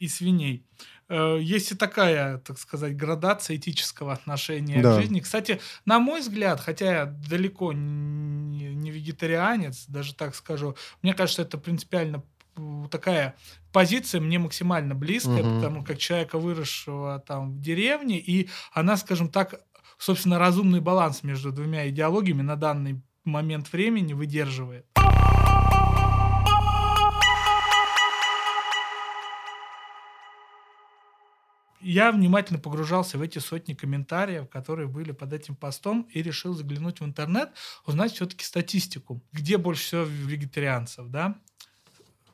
[0.00, 0.66] и свиней.
[1.08, 4.98] Э, есть и такая, так сказать, градация этического отношения да.
[4.98, 5.20] к жизни.
[5.20, 11.56] Кстати, на мой взгляд, хотя я далеко не вегетарианец, даже так скажу, мне кажется, это
[11.56, 12.22] принципиально
[12.90, 13.36] такая
[13.72, 15.56] позиция мне максимально близкая, угу.
[15.56, 19.60] потому как человека, выросшего там в деревне, и она, скажем так,
[19.98, 24.86] собственно, разумный баланс между двумя идеологиями на данный момент времени выдерживает.
[31.80, 37.00] Я внимательно погружался в эти сотни комментариев, которые были под этим постом, и решил заглянуть
[37.00, 37.50] в интернет,
[37.84, 41.34] узнать все-таки статистику, где больше всего вегетарианцев, да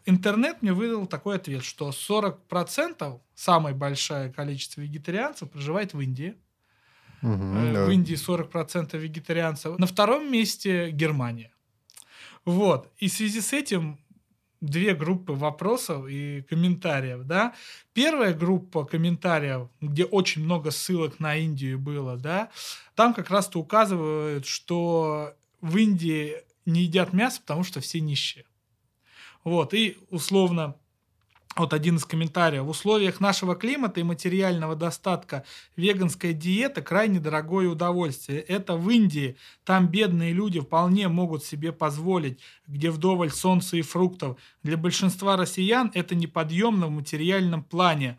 [0.07, 6.37] интернет мне выдал такой ответ, что 40% самое большое количество вегетарианцев проживает в Индии.
[7.23, 7.85] Угу, да.
[7.85, 9.79] В Индии 40% вегетарианцев.
[9.79, 11.53] На втором месте Германия.
[12.45, 12.91] Вот.
[12.99, 13.99] И в связи с этим
[14.61, 17.55] две группы вопросов и комментариев, да.
[17.93, 22.51] Первая группа комментариев, где очень много ссылок на Индию было, да,
[22.95, 26.37] там как раз-то указывают, что в Индии
[26.67, 28.45] не едят мясо, потому что все нищие.
[29.45, 30.77] Вот, и условно
[31.57, 32.63] вот один из комментариев.
[32.63, 35.45] В условиях нашего климата и материального достатка
[35.77, 38.41] веганская диета крайне дорогое удовольствие.
[38.41, 39.37] Это в Индии.
[39.65, 44.39] Там бедные люди вполне могут себе позволить, где вдоволь солнца и фруктов.
[44.63, 48.19] Для большинства россиян это неподъемно в материальном плане.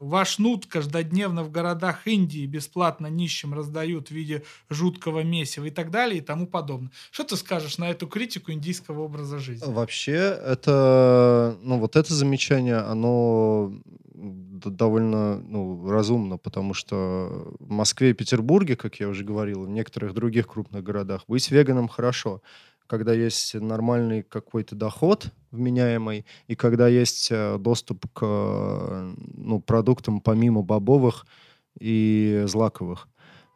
[0.00, 5.90] Ваш нут каждодневно в городах Индии бесплатно нищим раздают в виде жуткого месива и так
[5.90, 6.90] далее и тому подобное.
[7.10, 9.70] Что ты скажешь на эту критику индийского образа жизни?
[9.70, 13.74] Вообще, это, ну, вот это замечание, оно
[14.14, 20.14] довольно ну, разумно, потому что в Москве и Петербурге, как я уже говорил, в некоторых
[20.14, 22.42] других крупных городах быть веганом хорошо
[22.90, 30.62] когда есть нормальный какой-то доход вменяемый, и когда есть э, доступ к ну, продуктам помимо
[30.62, 31.24] бобовых
[31.78, 33.06] и злаковых.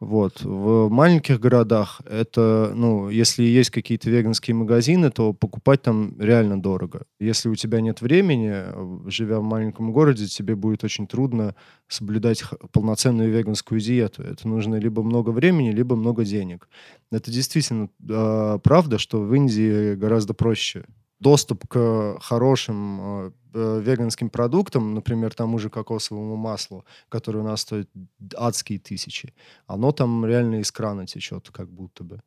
[0.05, 0.43] Вот.
[0.43, 7.07] В маленьких городах это, ну, если есть какие-то веганские магазины, то покупать там реально дорого.
[7.19, 8.65] Если у тебя нет времени,
[9.09, 11.55] живя в маленьком городе, тебе будет очень трудно
[11.89, 14.23] соблюдать полноценную веганскую диету.
[14.23, 16.69] Это нужно либо много времени, либо много денег.
[17.11, 20.85] Это действительно э, правда, что в Индии гораздо проще
[21.25, 27.63] доступ к хорошим э, э, веганским продуктам, например, тому же кокосовому маслу, которое у нас
[27.63, 27.91] стоит
[28.37, 29.33] адские тысячи,
[29.67, 32.21] оно там реально из крана течет, как будто бы.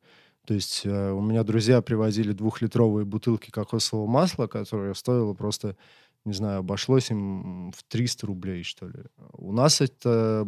[0.46, 5.76] То есть э, у меня друзья привозили двухлитровые бутылки кокосового масла, которое стоило просто,
[6.24, 9.04] не знаю, обошлось им в 300 рублей, что ли.
[9.32, 10.44] У нас это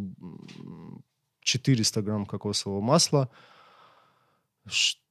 [1.43, 3.29] 400 грамм кокосового масла,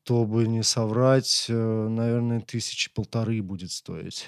[0.09, 4.25] чтобы не соврать, э, наверное, тысячи полторы будет стоить.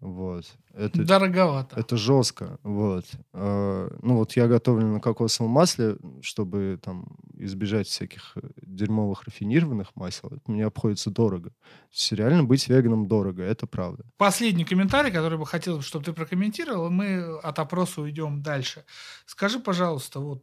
[0.00, 0.46] Вот.
[0.72, 1.78] Это, Дороговато.
[1.78, 2.58] Это жестко.
[2.62, 3.04] Вот.
[3.34, 9.94] Э, ну вот я готовлю на кокосовом масле, чтобы там избежать всяких э, дерьмовых рафинированных
[9.96, 10.30] масел.
[10.30, 11.50] Это мне обходится дорого.
[11.90, 14.04] То реально быть веганом дорого, это правда.
[14.16, 18.86] Последний комментарий, который бы хотел, чтобы ты прокомментировал, мы от опроса уйдем дальше.
[19.26, 20.42] Скажи, пожалуйста, вот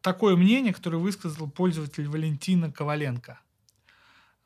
[0.00, 3.38] такое мнение, которое высказал пользователь Валентина Коваленко–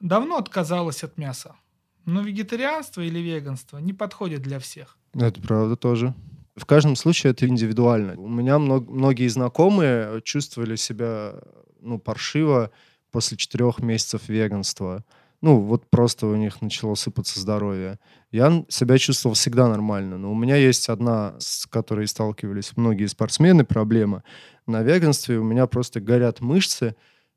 [0.05, 1.57] давно отказалась от мяса.
[2.05, 4.99] Но вегетарианство или веганство не подходит для всех.
[5.15, 6.15] Это правда тоже.
[6.55, 8.15] В каждом случае это индивидуально.
[8.21, 11.35] У меня много, многие знакомые чувствовали себя
[11.81, 12.71] ну, паршиво
[13.11, 15.05] после четырех месяцев веганства.
[15.41, 17.99] Ну, вот просто у них начало сыпаться здоровье.
[18.31, 23.65] Я себя чувствовал всегда нормально, но у меня есть одна, с которой сталкивались многие спортсмены,
[23.65, 24.23] проблема.
[24.67, 26.95] На веганстве у меня просто горят мышцы,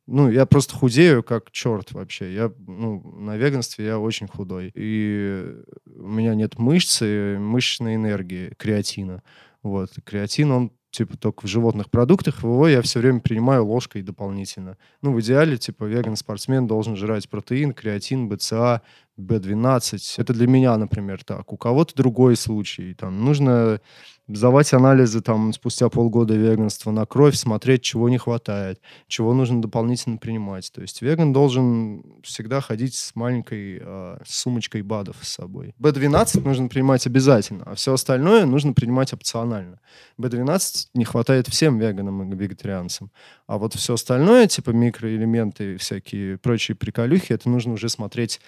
[0.08, 2.34] ну, я просто худею как черт вообще.
[2.34, 4.72] Я, ну, на веганстве я очень худой.
[4.74, 9.22] И у меня нет мышцы, мышечной энергии, креатина.
[9.64, 9.90] Вот.
[10.06, 14.78] Креатин, он типа, только в животных продуктах, его я все время принимаю ложкой дополнительно.
[15.02, 18.82] Ну, в идеале, типа, веган-спортсмен должен жрать протеин, креатин, БЦА,
[19.20, 20.16] B12.
[20.18, 21.52] Это для меня, например, так.
[21.52, 22.94] У кого-то другой случай.
[22.94, 23.80] Там нужно
[24.28, 30.18] сдавать анализы там спустя полгода веганства на кровь, смотреть, чего не хватает, чего нужно дополнительно
[30.18, 30.72] принимать.
[30.74, 35.74] То есть веган должен всегда ходить с маленькой э, сумочкой БАДов с собой.
[35.80, 39.80] B12 нужно принимать обязательно, а все остальное нужно принимать опционально.
[40.20, 43.12] B12 не хватает всем веганам и вегетарианцам.
[43.48, 48.42] А вот все остальное, типа микроэлементы, всякие прочие приколюхи, это нужно уже смотреть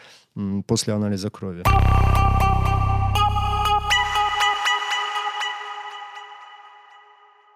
[0.67, 1.63] после анализа крови.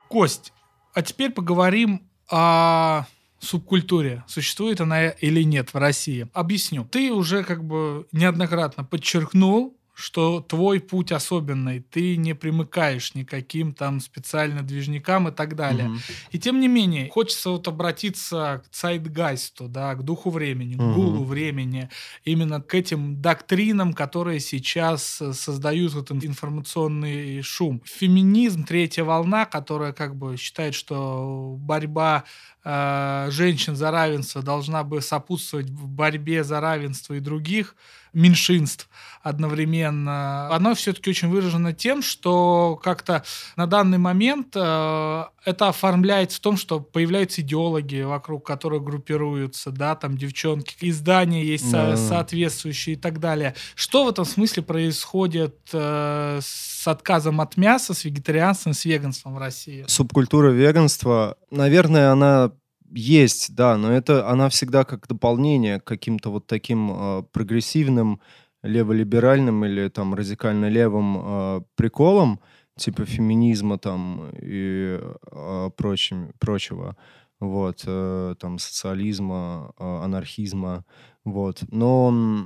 [0.08, 0.54] Кость,
[0.94, 3.06] а теперь поговорим о
[3.40, 4.24] субкультуре.
[4.28, 6.28] Существует она или нет в России?
[6.34, 6.86] Объясню.
[6.86, 14.00] Ты уже как бы неоднократно подчеркнул, что твой путь особенный, ты не примыкаешь никаким там
[14.00, 15.90] специально движникам и так далее.
[15.90, 15.98] Угу.
[16.32, 20.94] И тем не менее, хочется вот обратиться к цайтгайсту, да, к духу времени, к угу.
[20.94, 21.90] гулу времени,
[22.26, 27.82] именно к этим доктринам, которые сейчас создают вот информационный шум.
[27.86, 32.24] Феминизм, третья волна, которая как бы считает, что борьба
[32.64, 37.76] э, женщин за равенство должна бы сопутствовать борьбе за равенство и других
[38.14, 38.90] меньшинств
[39.22, 43.24] одновременно, оно все-таки очень выражено тем, что как-то
[43.56, 49.96] на данный момент э, это оформляется в том, что появляются идеологи, вокруг которых группируются, да,
[49.96, 53.56] там девчонки, издания есть со- соответствующие и так далее.
[53.76, 59.38] Что в этом смысле происходит э, с отказом от мяса, с вегетарианством, с веганством в
[59.38, 59.86] России?
[59.88, 62.52] Субкультура веганства, наверное, она
[62.94, 68.22] есть, да, но это она всегда как дополнение к каким-то вот таким э, прогрессивным,
[68.62, 72.40] леволиберальным или там радикально левым э, приколам,
[72.78, 75.00] типа феминизма там и
[75.32, 76.96] э, прочим, прочего,
[77.40, 80.86] вот, э, там социализма, э, анархизма,
[81.26, 81.64] вот.
[81.72, 82.46] Но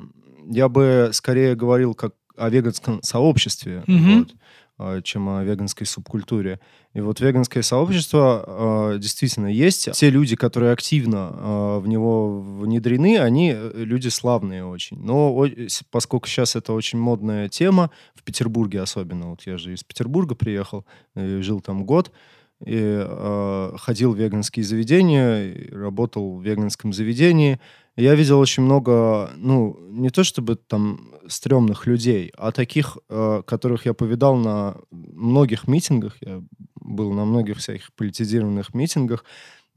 [0.49, 4.19] я бы скорее говорил как о веганском сообществе, mm-hmm.
[4.19, 4.35] вот.
[4.79, 6.59] А, чем о веганской субкультуре.
[6.93, 9.91] И вот веганское сообщество э, действительно есть.
[9.93, 14.99] Те люди, которые активно э, в него внедрены, они э, люди славные очень.
[14.99, 15.47] Но о,
[15.89, 20.85] поскольку сейчас это очень модная тема, в Петербурге особенно, вот я же из Петербурга приехал,
[21.15, 22.11] и жил там год,
[22.63, 27.59] и э, ходил в веганские заведения, работал в веганском заведении,
[27.97, 33.85] я видел очень много, ну, не то чтобы там стрёмных людей, а таких, э, которых
[33.87, 36.15] я повидал на многих митингах.
[36.21, 36.43] Я
[36.75, 39.25] был на многих всяких политизированных митингах.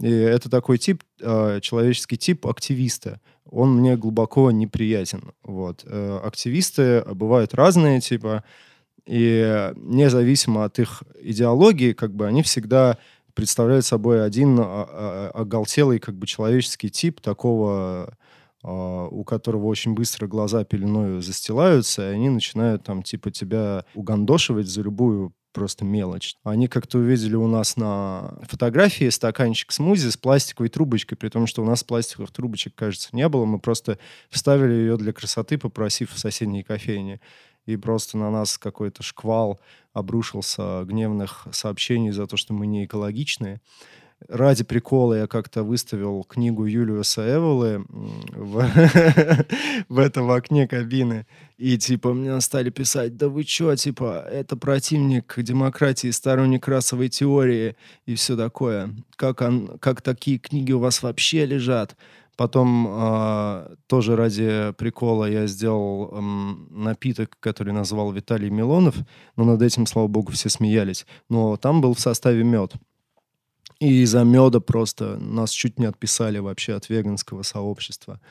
[0.01, 3.21] И это такой тип, э, человеческий тип активиста.
[3.45, 5.33] Он мне глубоко неприятен.
[5.43, 5.85] Вот.
[5.87, 8.45] Э, активисты бывают разные, типа,
[9.07, 12.99] и независимо от их идеологии, как бы они всегда
[13.35, 18.17] представляют собой один а, а, оголтелый как бы человеческий тип такого
[18.63, 24.67] а, у которого очень быстро глаза пеленою застилаются, и они начинают там типа тебя угандошивать
[24.67, 26.37] за любую просто мелочь.
[26.45, 31.63] Они как-то увидели у нас на фотографии стаканчик смузи с пластиковой трубочкой, при том, что
[31.63, 33.45] у нас пластиковых трубочек, кажется, не было.
[33.45, 37.21] Мы просто вставили ее для красоты, попросив в соседней кофейне.
[37.71, 39.61] И просто на нас какой-то шквал
[39.93, 43.61] обрушился гневных сообщений за то, что мы не экологичные
[44.29, 48.67] ради прикола я как-то выставил книгу Юлиуса Эволы в,
[49.89, 51.27] в этом окне кабины.
[51.57, 57.77] И, типа, мне стали писать, да вы чё, типа, это противник демократии, сторонник расовой теории
[58.07, 58.95] и все такое.
[59.17, 61.97] Как, он, как такие книги у вас вообще лежат?
[62.41, 66.21] Потом э, тоже ради прикола я сделал э,
[66.71, 68.95] напиток, который назвал Виталий Милонов,
[69.37, 71.05] но над этим, слава богу, все смеялись.
[71.29, 72.73] Но там был в составе мед.
[73.79, 78.23] И из-за меда просто нас чуть не отписали вообще от веганского сообщества.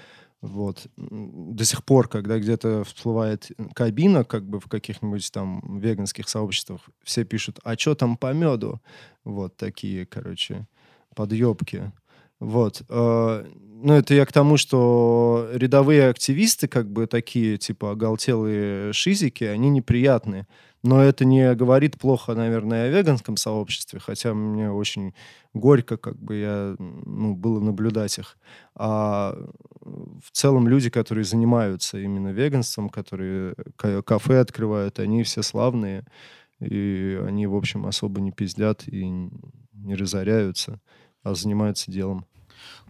[0.41, 0.88] Вот.
[0.98, 7.26] До сих пор, когда где-то всплывает кабина, как бы в каких-нибудь там веганских сообществах, все
[7.26, 8.82] пишут, а что там по меду?
[9.24, 10.65] Вот такие, короче,
[11.13, 11.91] подъебки.
[12.39, 12.82] Вот.
[12.89, 13.45] Э,
[13.82, 19.70] ну, это я к тому, что рядовые активисты, как бы такие, типа, оголтелые шизики, они
[19.70, 20.47] неприятные.
[20.82, 25.14] Но это не говорит плохо, наверное, о веганском сообществе, хотя мне очень
[25.53, 28.38] горько, как бы я, ну, было наблюдать их.
[28.76, 29.38] А
[29.82, 36.05] в целом люди, которые занимаются именно веганством, которые кафе открывают, они все славные,
[36.61, 39.05] и они, в общем, особо не пиздят и
[39.74, 40.80] не разоряются,
[41.36, 42.25] занимаются делом.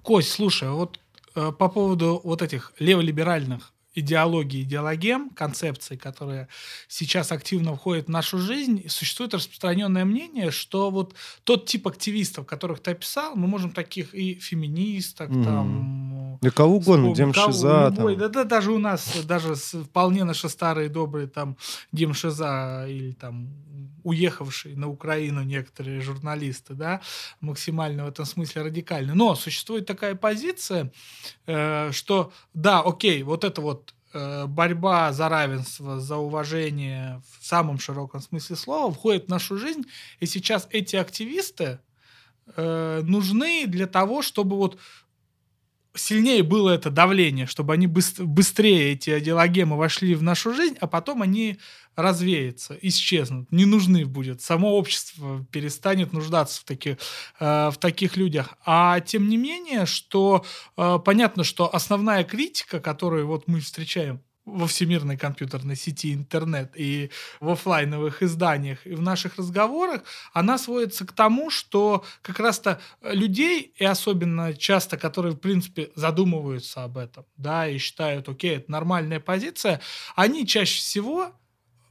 [0.01, 0.99] Кость, слушай, а вот
[1.35, 6.47] э, по поводу вот этих леволиберальных идеологии, идеологем, концепции, которые
[6.87, 12.79] сейчас активно входят в нашу жизнь, существует распространенное мнение, что вот тот тип активистов, которых
[12.81, 15.43] ты описал, мы можем таких и феминисток, mm.
[15.43, 16.39] там...
[16.41, 17.93] Да кого угодно, Демшиза.
[17.95, 18.17] Там.
[18.17, 21.57] Да, да, даже у нас, даже вполне наши старые добрые там
[21.91, 23.49] Демшиза или там
[24.03, 27.01] уехавшие на Украину некоторые журналисты, да,
[27.41, 29.13] максимально в этом смысле радикальны.
[29.13, 30.91] Но существует такая позиция,
[31.45, 37.79] э, что да, окей, вот это вот э, борьба за равенство, за уважение в самом
[37.79, 39.83] широком смысле слова входит в нашу жизнь,
[40.19, 41.79] и сейчас эти активисты
[42.55, 44.77] э, нужны для того, чтобы вот
[45.95, 51.21] сильнее было это давление, чтобы они быстрее, эти идеологемы вошли в нашу жизнь, а потом
[51.21, 51.59] они
[51.95, 54.41] развеются, исчезнут, не нужны будет.
[54.41, 56.97] Само общество перестанет нуждаться в таких,
[57.39, 58.55] э, в таких людях.
[58.65, 60.45] А тем не менее, что
[60.77, 67.11] э, понятно, что основная критика, которую вот мы встречаем во всемирной компьютерной сети интернет и
[67.39, 73.73] в офлайновых изданиях и в наших разговорах, она сводится к тому, что как раз-то людей,
[73.77, 79.19] и особенно часто, которые, в принципе, задумываются об этом, да, и считают, окей, это нормальная
[79.19, 79.81] позиция,
[80.15, 81.33] они чаще всего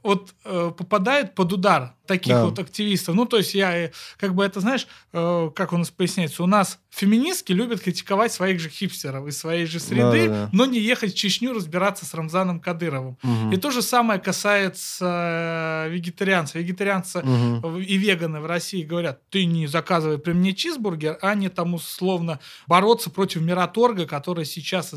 [0.03, 2.45] вот э, попадают под удар таких да.
[2.45, 3.13] вот активистов.
[3.13, 6.47] Ну, то есть я, э, как бы это, знаешь, э, как у нас поясняется, у
[6.47, 10.79] нас феминистки любят критиковать своих же хипстеров из своей же среды, да, да, но не
[10.79, 13.17] ехать в Чечню разбираться с Рамзаном Кадыровым.
[13.21, 13.51] Угу.
[13.53, 16.55] И то же самое касается э, вегетарианцев.
[16.55, 17.77] Вегетарианцы угу.
[17.77, 22.39] и веганы в России говорят, ты не заказывай при мне чизбургер, а не там условно
[22.65, 24.95] бороться против мираторга, который сейчас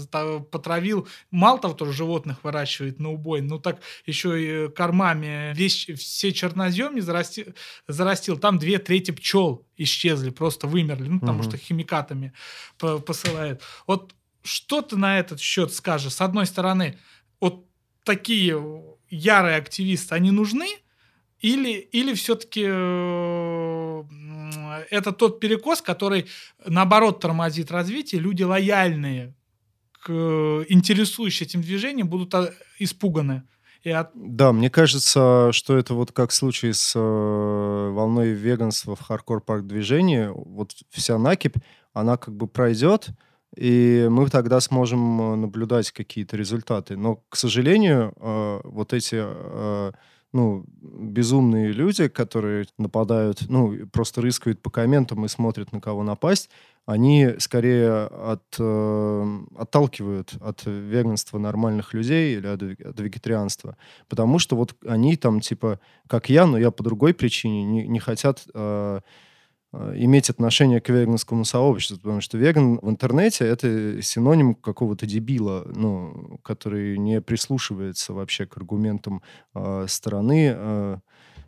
[0.51, 6.33] потравил, мало того, что животных выращивает на убой, ну так еще и кормами весь, все
[6.33, 7.55] черноземья зарастил,
[7.89, 8.39] зарастил.
[8.39, 11.49] Там две трети пчел исчезли, просто вымерли, ну, потому угу.
[11.49, 12.33] что химикатами
[12.79, 13.63] посылают.
[13.87, 16.15] Вот что ты на этот счет скажешь?
[16.15, 16.99] С одной стороны,
[17.41, 17.67] вот
[18.05, 18.61] такие
[19.09, 20.69] ярые активисты, они нужны?
[21.41, 24.05] Или, или все-таки э,
[24.91, 26.27] это тот перекос, который,
[26.65, 28.21] наоборот, тормозит развитие?
[28.21, 29.35] Люди лояльные
[30.03, 30.13] к
[30.69, 33.43] интересующим этим движением будут а, испуганы.
[33.83, 34.11] И от...
[34.15, 39.67] Да, мне кажется, что это вот как в случае с э, волной веганства в хардкор-панк
[39.67, 41.57] движении, вот вся накипь,
[41.93, 43.09] она как бы пройдет,
[43.57, 46.97] и мы тогда сможем э, наблюдать какие-то результаты.
[46.97, 49.93] Но, к сожалению, э, вот эти э,
[50.33, 56.49] ну, безумные люди, которые нападают, ну, просто рыскают по комментам и смотрят, на кого напасть,
[56.85, 63.77] они скорее от, э, отталкивают от веганства нормальных людей или от, от вегетарианства.
[64.09, 65.79] Потому что вот они там, типа,
[66.09, 69.01] как я, но я по другой причине, не, не хотят э,
[69.73, 71.99] э, иметь отношение к веганскому сообществу.
[71.99, 78.57] Потому что веган в интернете— это синоним какого-то дебила, ну, который не прислушивается вообще к
[78.57, 79.23] аргументам
[79.55, 80.97] э, стороны, э,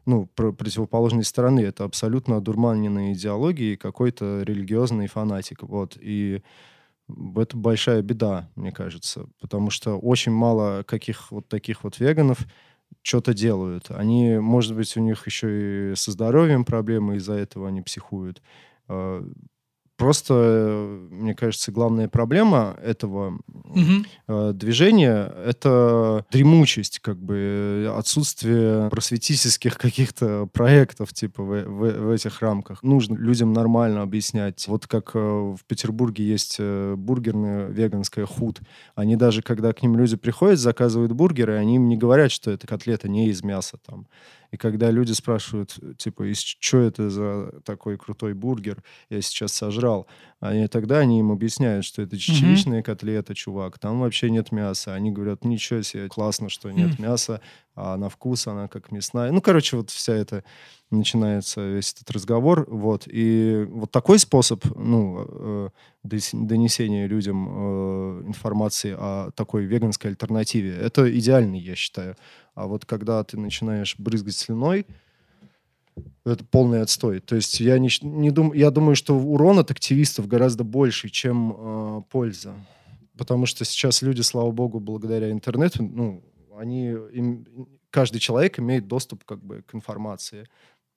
[0.07, 1.61] ну, противоположной стороны.
[1.61, 5.63] Это абсолютно одурманенная идеология какой-то религиозный фанатик.
[5.63, 5.97] Вот.
[6.01, 6.43] И
[7.37, 12.39] это большая беда, мне кажется, потому что очень мало каких вот таких вот веганов
[13.03, 13.91] что-то делают.
[13.91, 18.43] Они, может быть, у них еще и со здоровьем проблемы, из-за этого они психуют.
[19.97, 24.05] Просто, мне кажется, главная проблема этого угу.
[24.27, 32.43] э, движения— это дремучесть, как бы отсутствие просветительских каких-то проектов типа в, в, в этих
[32.43, 32.83] рамках.
[32.83, 34.67] Нужно людям нормально объяснять.
[34.67, 38.61] Вот как э, в Петербурге есть э, бургерная веганская худ.
[38.97, 42.67] Они даже, когда к ним люди приходят, заказывают бургеры, они им не говорят, что это
[42.67, 44.09] котлета не из мяса там.
[44.55, 49.84] И когда люди спрашивают, типа, что это за такой крутой бургер, я сейчас сожрал,
[50.41, 52.85] они тогда они им объясняют, что это чечевичная mm-hmm.
[52.85, 54.95] котлета, чувак, там вообще нет мяса.
[54.95, 57.03] Они говорят, ничего себе, классно, что нет mm-hmm.
[57.03, 57.41] мяса,
[57.75, 59.33] а на вкус она как мясная.
[59.33, 60.45] Ну, короче, вот вся эта
[60.91, 63.05] начинается весь этот разговор, вот.
[63.07, 65.69] И вот такой способ, ну, э,
[66.03, 72.17] донесения людям э, информации о такой веганской альтернативе, это идеальный, я считаю.
[72.55, 74.87] А вот когда ты начинаешь брызгать слюной,
[76.25, 77.21] это полный отстой.
[77.21, 81.55] То есть я не, не дум, я думаю, что урон от активистов гораздо больше, чем
[81.57, 82.55] э, польза.
[83.17, 86.25] Потому что сейчас люди, слава богу, благодаря интернету, ну,
[86.57, 87.47] они, им,
[87.91, 90.49] каждый человек имеет доступ как бы к информации.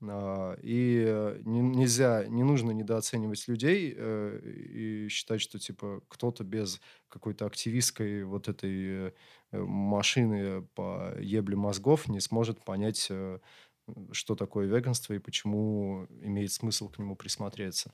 [0.02, 6.80] А, и не, нельзя, не нужно недооценивать людей э, и считать, что типа кто-то без
[7.08, 9.12] какой-то активистской вот этой э,
[9.52, 13.40] машины по ебле мозгов не сможет понять, э,
[14.12, 17.92] что такое веганство и почему имеет смысл к нему присмотреться.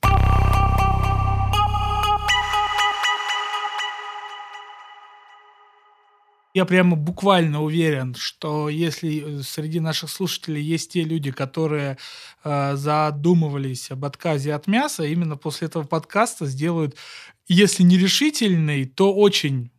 [6.54, 11.98] Я прямо буквально уверен, что если среди наших слушателей есть те люди, которые
[12.44, 16.96] э, задумывались об отказе от мяса, именно после этого подкаста сделают,
[17.48, 19.72] если не решительный, то очень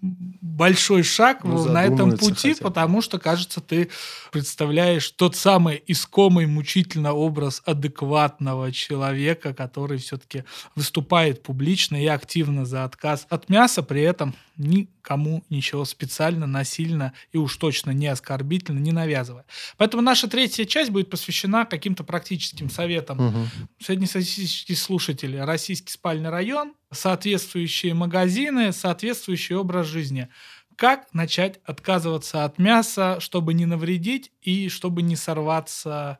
[0.00, 2.62] большой шаг ну, на этом пути, хотя.
[2.62, 3.88] потому что, кажется, ты
[4.30, 10.44] представляешь тот самый искомый мучительно образ адекватного человека, который все-таки
[10.76, 17.38] выступает публично и активно за отказ от мяса, при этом никому ничего специально, насильно и
[17.38, 19.44] уж точно не оскорбительно не навязывая.
[19.76, 23.20] Поэтому наша третья часть будет посвящена каким-то практическим советам.
[23.20, 23.48] Угу.
[23.80, 30.28] Среднестатистический слушатель, российский спальный район, соответствующие магазины, соответствующий образ жизни.
[30.76, 36.18] Как начать отказываться от мяса, чтобы не навредить и чтобы не сорваться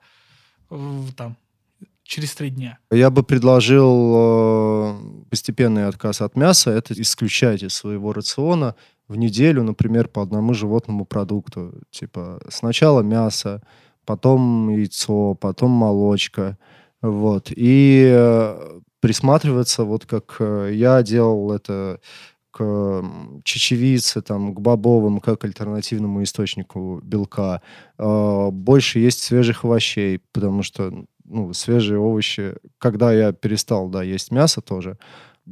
[0.68, 1.36] там,
[2.02, 2.78] через три дня?
[2.90, 6.70] Я бы предложил э, постепенный отказ от мяса.
[6.70, 8.74] Это исключать из своего рациона
[9.06, 11.74] в неделю, например, по одному животному продукту.
[11.90, 13.62] Типа сначала мясо,
[14.04, 16.58] потом яйцо, потом молочка.
[17.00, 17.52] Вот.
[17.54, 22.00] И э, присматриваться, вот как э, я делал это
[22.50, 23.04] к
[23.44, 27.62] чечевице, там, к бобовым, как альтернативному источнику белка.
[27.98, 34.30] Э, больше есть свежих овощей, потому что ну, свежие овощи, когда я перестал, да, есть
[34.30, 34.98] мясо тоже,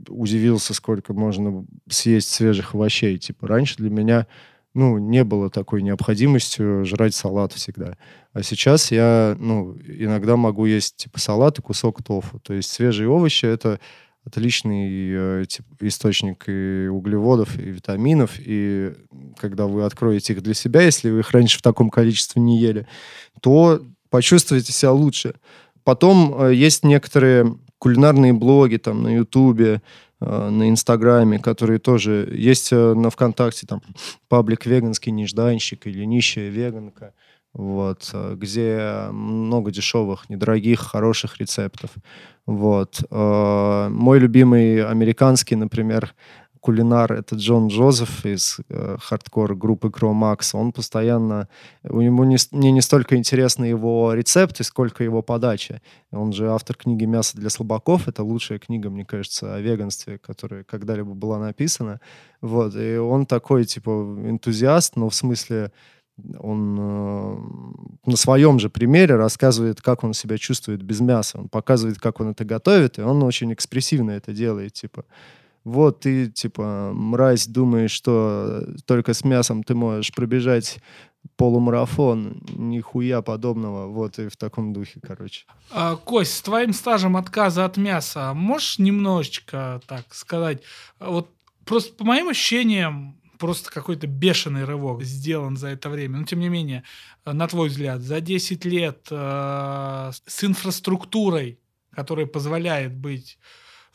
[0.09, 3.19] удивился, сколько можно съесть свежих овощей.
[3.19, 4.27] Типа раньше для меня
[4.77, 7.97] ну, не было такой необходимости жрать салат всегда.
[8.35, 12.41] А сейчас я, ну, иногда могу есть, типа, салат и кусок тофу.
[12.41, 13.81] То есть свежие овощи— это
[14.27, 18.33] отличный э, типа, источник и углеводов, и витаминов.
[18.39, 18.93] И
[19.39, 22.87] когда вы откроете их для себя, если вы их раньше в таком количестве не ели,
[23.41, 25.37] то почувствуете себя лучше.
[25.85, 29.81] Потом э, есть некоторые кулинарные блоги там на Ютубе,
[30.21, 33.83] на Инстаграме, которые тоже есть э, на ВКонтакте, там,
[34.29, 37.13] паблик веганский нежданщик или нищая веганка,
[37.53, 41.91] вот, э, где много дешевых, недорогих, хороших рецептов.
[42.47, 43.03] Вот.
[43.11, 46.15] Мой любимый американский, например,
[46.61, 50.51] кулинар, это Джон Джозеф из э, хардкор группы Max.
[50.55, 51.49] Он постоянно...
[51.85, 55.81] У него не, мне не столько интересны его рецепты, сколько его подача.
[56.13, 58.09] Он же автор книги «Мясо для слабаков».
[58.09, 62.01] Это лучшая книга, мне кажется, о веганстве, которая когда-либо была написана.
[62.41, 62.75] Вот.
[62.77, 65.73] И он такой, типа, энтузиаст, но в смысле
[66.39, 71.39] он э, на своем же примере рассказывает, как он себя чувствует без мяса.
[71.39, 74.73] Он показывает, как он это готовит, и он очень экспрессивно это делает.
[74.73, 75.05] Типа,
[75.67, 80.79] вот ты, типа, мразь, думаешь, что только с мясом ты можешь пробежать
[81.35, 85.45] полумарафон, нихуя подобного, вот и в таком духе, короче.
[85.73, 90.63] А, Кость, с твоим стажем отказа от мяса, можешь немножечко, так сказать,
[91.01, 91.31] вот
[91.65, 96.19] просто по моим ощущениям, просто какой-то бешеный рывок сделан за это время.
[96.19, 96.85] Но тем не менее,
[97.25, 101.59] на твой взгляд, за 10 лет э, с инфраструктурой,
[101.91, 103.37] которая позволяет быть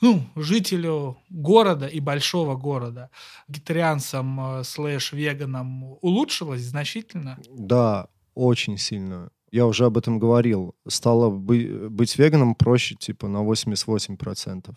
[0.01, 3.09] ну, жителю города и большого города,
[3.47, 7.39] вегетарианцам э, слэш веганам улучшилось значительно?
[7.49, 9.29] Да, очень сильно.
[9.51, 10.75] Я уже об этом говорил.
[10.87, 14.75] Стало бы, быть веганом проще типа на 88%.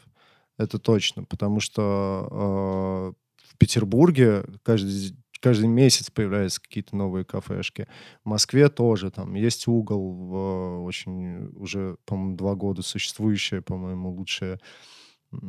[0.59, 3.13] Это точно, потому что э,
[3.51, 7.87] в Петербурге каждый каждый месяц появляются какие-то новые кафешки.
[8.25, 14.59] В Москве тоже там есть угол в очень уже, по-моему, два года существующая, по-моему, лучшая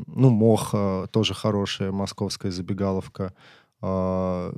[0.07, 0.73] ну, Мох
[1.11, 3.33] тоже хорошая московская забегаловка.
[3.81, 4.53] А,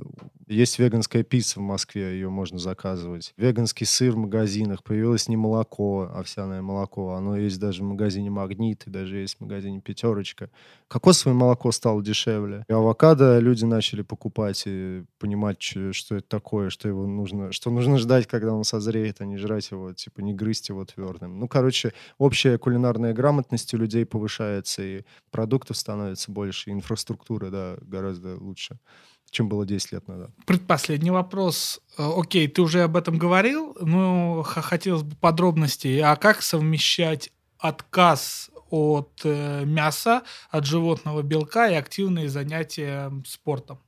[0.46, 3.34] есть веганская пицца в Москве, ее можно заказывать.
[3.36, 4.82] Веганский сыр в магазинах.
[4.82, 7.12] Появилось не молоко, овсяное молоко.
[7.12, 10.50] Оно есть даже в магазине «Магнит», и даже есть в магазине «Пятерочка».
[10.88, 12.64] Кокосовое молоко стало дешевле.
[12.66, 17.98] И авокадо люди начали покупать и понимать, что это такое, что его нужно, что нужно
[17.98, 21.38] ждать, когда он созреет, а не жрать его, типа не грызть его твердым.
[21.38, 27.76] Ну, короче, общая кулинарная грамотность у людей повышается, и продуктов становится больше, и инфраструктура, да,
[27.82, 28.78] гораздо лучше
[29.30, 30.30] чем было 10 лет назад.
[30.46, 31.80] Предпоследний вопрос.
[31.96, 36.00] Э, окей, ты уже об этом говорил, но хотелось бы подробностей.
[36.00, 43.78] А как совмещать отказ от э, мяса, от животного белка и активные занятия спортом?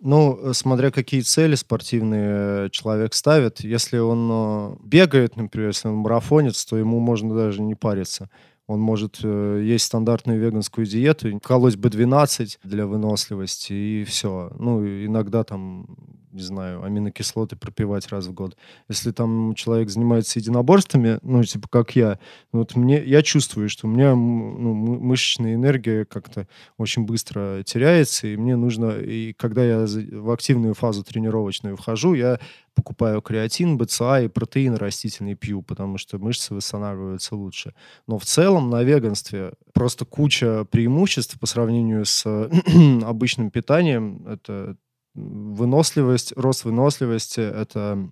[0.00, 3.60] Ну, смотря какие цели спортивные человек ставит.
[3.60, 8.28] Если он э, бегает, например, если он марафонец, то ему можно даже не париться.
[8.66, 14.50] Он может э, есть стандартную веганскую диету, колоть B12 для выносливости, и все.
[14.58, 15.86] Ну, иногда там
[16.34, 18.56] не знаю, аминокислоты пропивать раз в год.
[18.88, 22.18] Если там человек занимается единоборствами, ну, типа, как я,
[22.52, 28.26] ну, вот мне, я чувствую, что у меня ну, мышечная энергия как-то очень быстро теряется,
[28.26, 32.40] и мне нужно, и когда я в активную фазу тренировочную вхожу, я
[32.74, 37.74] покупаю креатин, БЦА и протеин растительный пью, потому что мышцы восстанавливаются лучше.
[38.06, 42.24] Но в целом на веганстве просто куча преимуществ по сравнению с
[43.04, 44.26] обычным питанием.
[44.26, 44.76] Это
[45.14, 48.08] выносливость, рост выносливости, это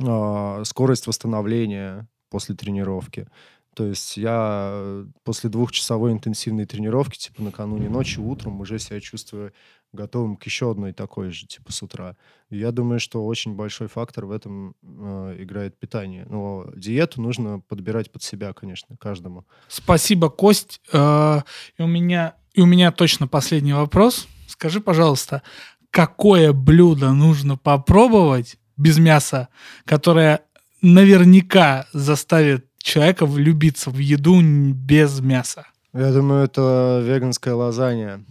[0.00, 3.28] э, скорость восстановления после тренировки.
[3.74, 9.52] То есть я после двухчасовой интенсивной тренировки, типа накануне ночи, утром уже себя чувствую
[9.92, 12.16] готовым к еще одной такой же, типа с утра.
[12.50, 16.26] И я думаю, что очень большой фактор в этом э, играет питание.
[16.28, 19.46] Но диету нужно подбирать под себя, конечно, каждому.
[19.68, 20.80] Спасибо, Кость.
[20.92, 21.42] Э,
[21.78, 24.26] и у меня и у меня точно последний вопрос.
[24.48, 25.42] Скажи, пожалуйста,
[25.90, 29.48] какое блюдо нужно попробовать без мяса,
[29.84, 30.42] которое
[30.82, 35.66] наверняка заставит человека влюбиться в еду без мяса?
[35.92, 38.24] Я думаю, это веганская лазанья.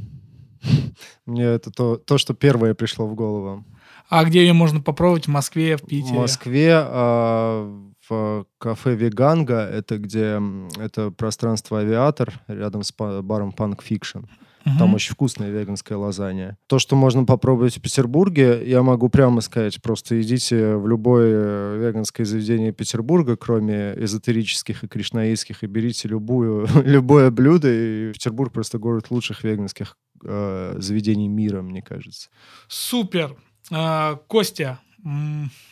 [1.25, 3.65] Мне это то, то, что первое пришло в голову.
[4.09, 5.25] А где ее можно попробовать?
[5.25, 6.15] В Москве, в Питере?
[6.15, 9.59] В Москве, а, в кафе «Веганга».
[9.59, 10.41] Это где
[10.77, 14.19] это пространство «Авиатор» рядом с баром «Панк Фикшн».
[14.65, 14.77] Угу.
[14.79, 16.57] Там очень вкусная веганская лазанья.
[16.67, 19.81] То, что можно попробовать в Петербурге, я могу прямо сказать.
[19.81, 27.31] Просто идите в любое веганское заведение Петербурга, кроме эзотерических и кришнаистских, и берите любую, любое
[27.31, 27.69] блюдо.
[27.71, 32.29] И Петербург просто город лучших веганских э, заведений мира, мне кажется.
[32.67, 33.35] Супер.
[33.71, 34.79] А, Костя,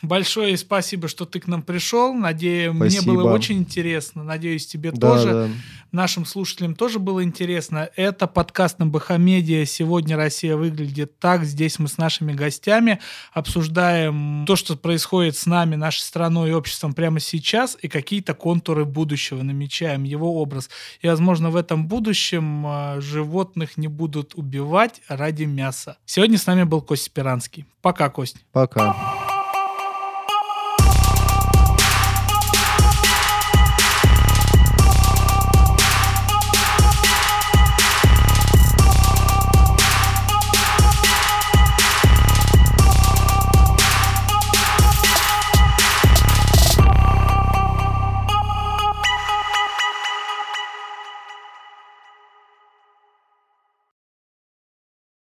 [0.00, 2.14] Большое спасибо, что ты к нам пришел.
[2.14, 4.24] Надеюсь, мне было очень интересно.
[4.24, 5.32] Надеюсь, тебе да, тоже.
[5.32, 5.48] Да.
[5.92, 7.88] Нашим слушателям тоже было интересно.
[7.96, 9.64] Это подкаст на Бахамедия.
[9.66, 11.44] Сегодня Россия выглядит так.
[11.44, 12.98] Здесь мы с нашими гостями
[13.32, 18.84] обсуждаем то, что происходит с нами, нашей страной и обществом прямо сейчас, и какие-то контуры
[18.84, 20.70] будущего намечаем, его образ.
[21.02, 25.98] И, возможно, в этом будущем а, животных не будут убивать ради мяса.
[26.06, 27.66] Сегодня с нами был Костя Спиранский.
[27.82, 28.36] Пока, Кость.
[28.52, 29.25] Пока.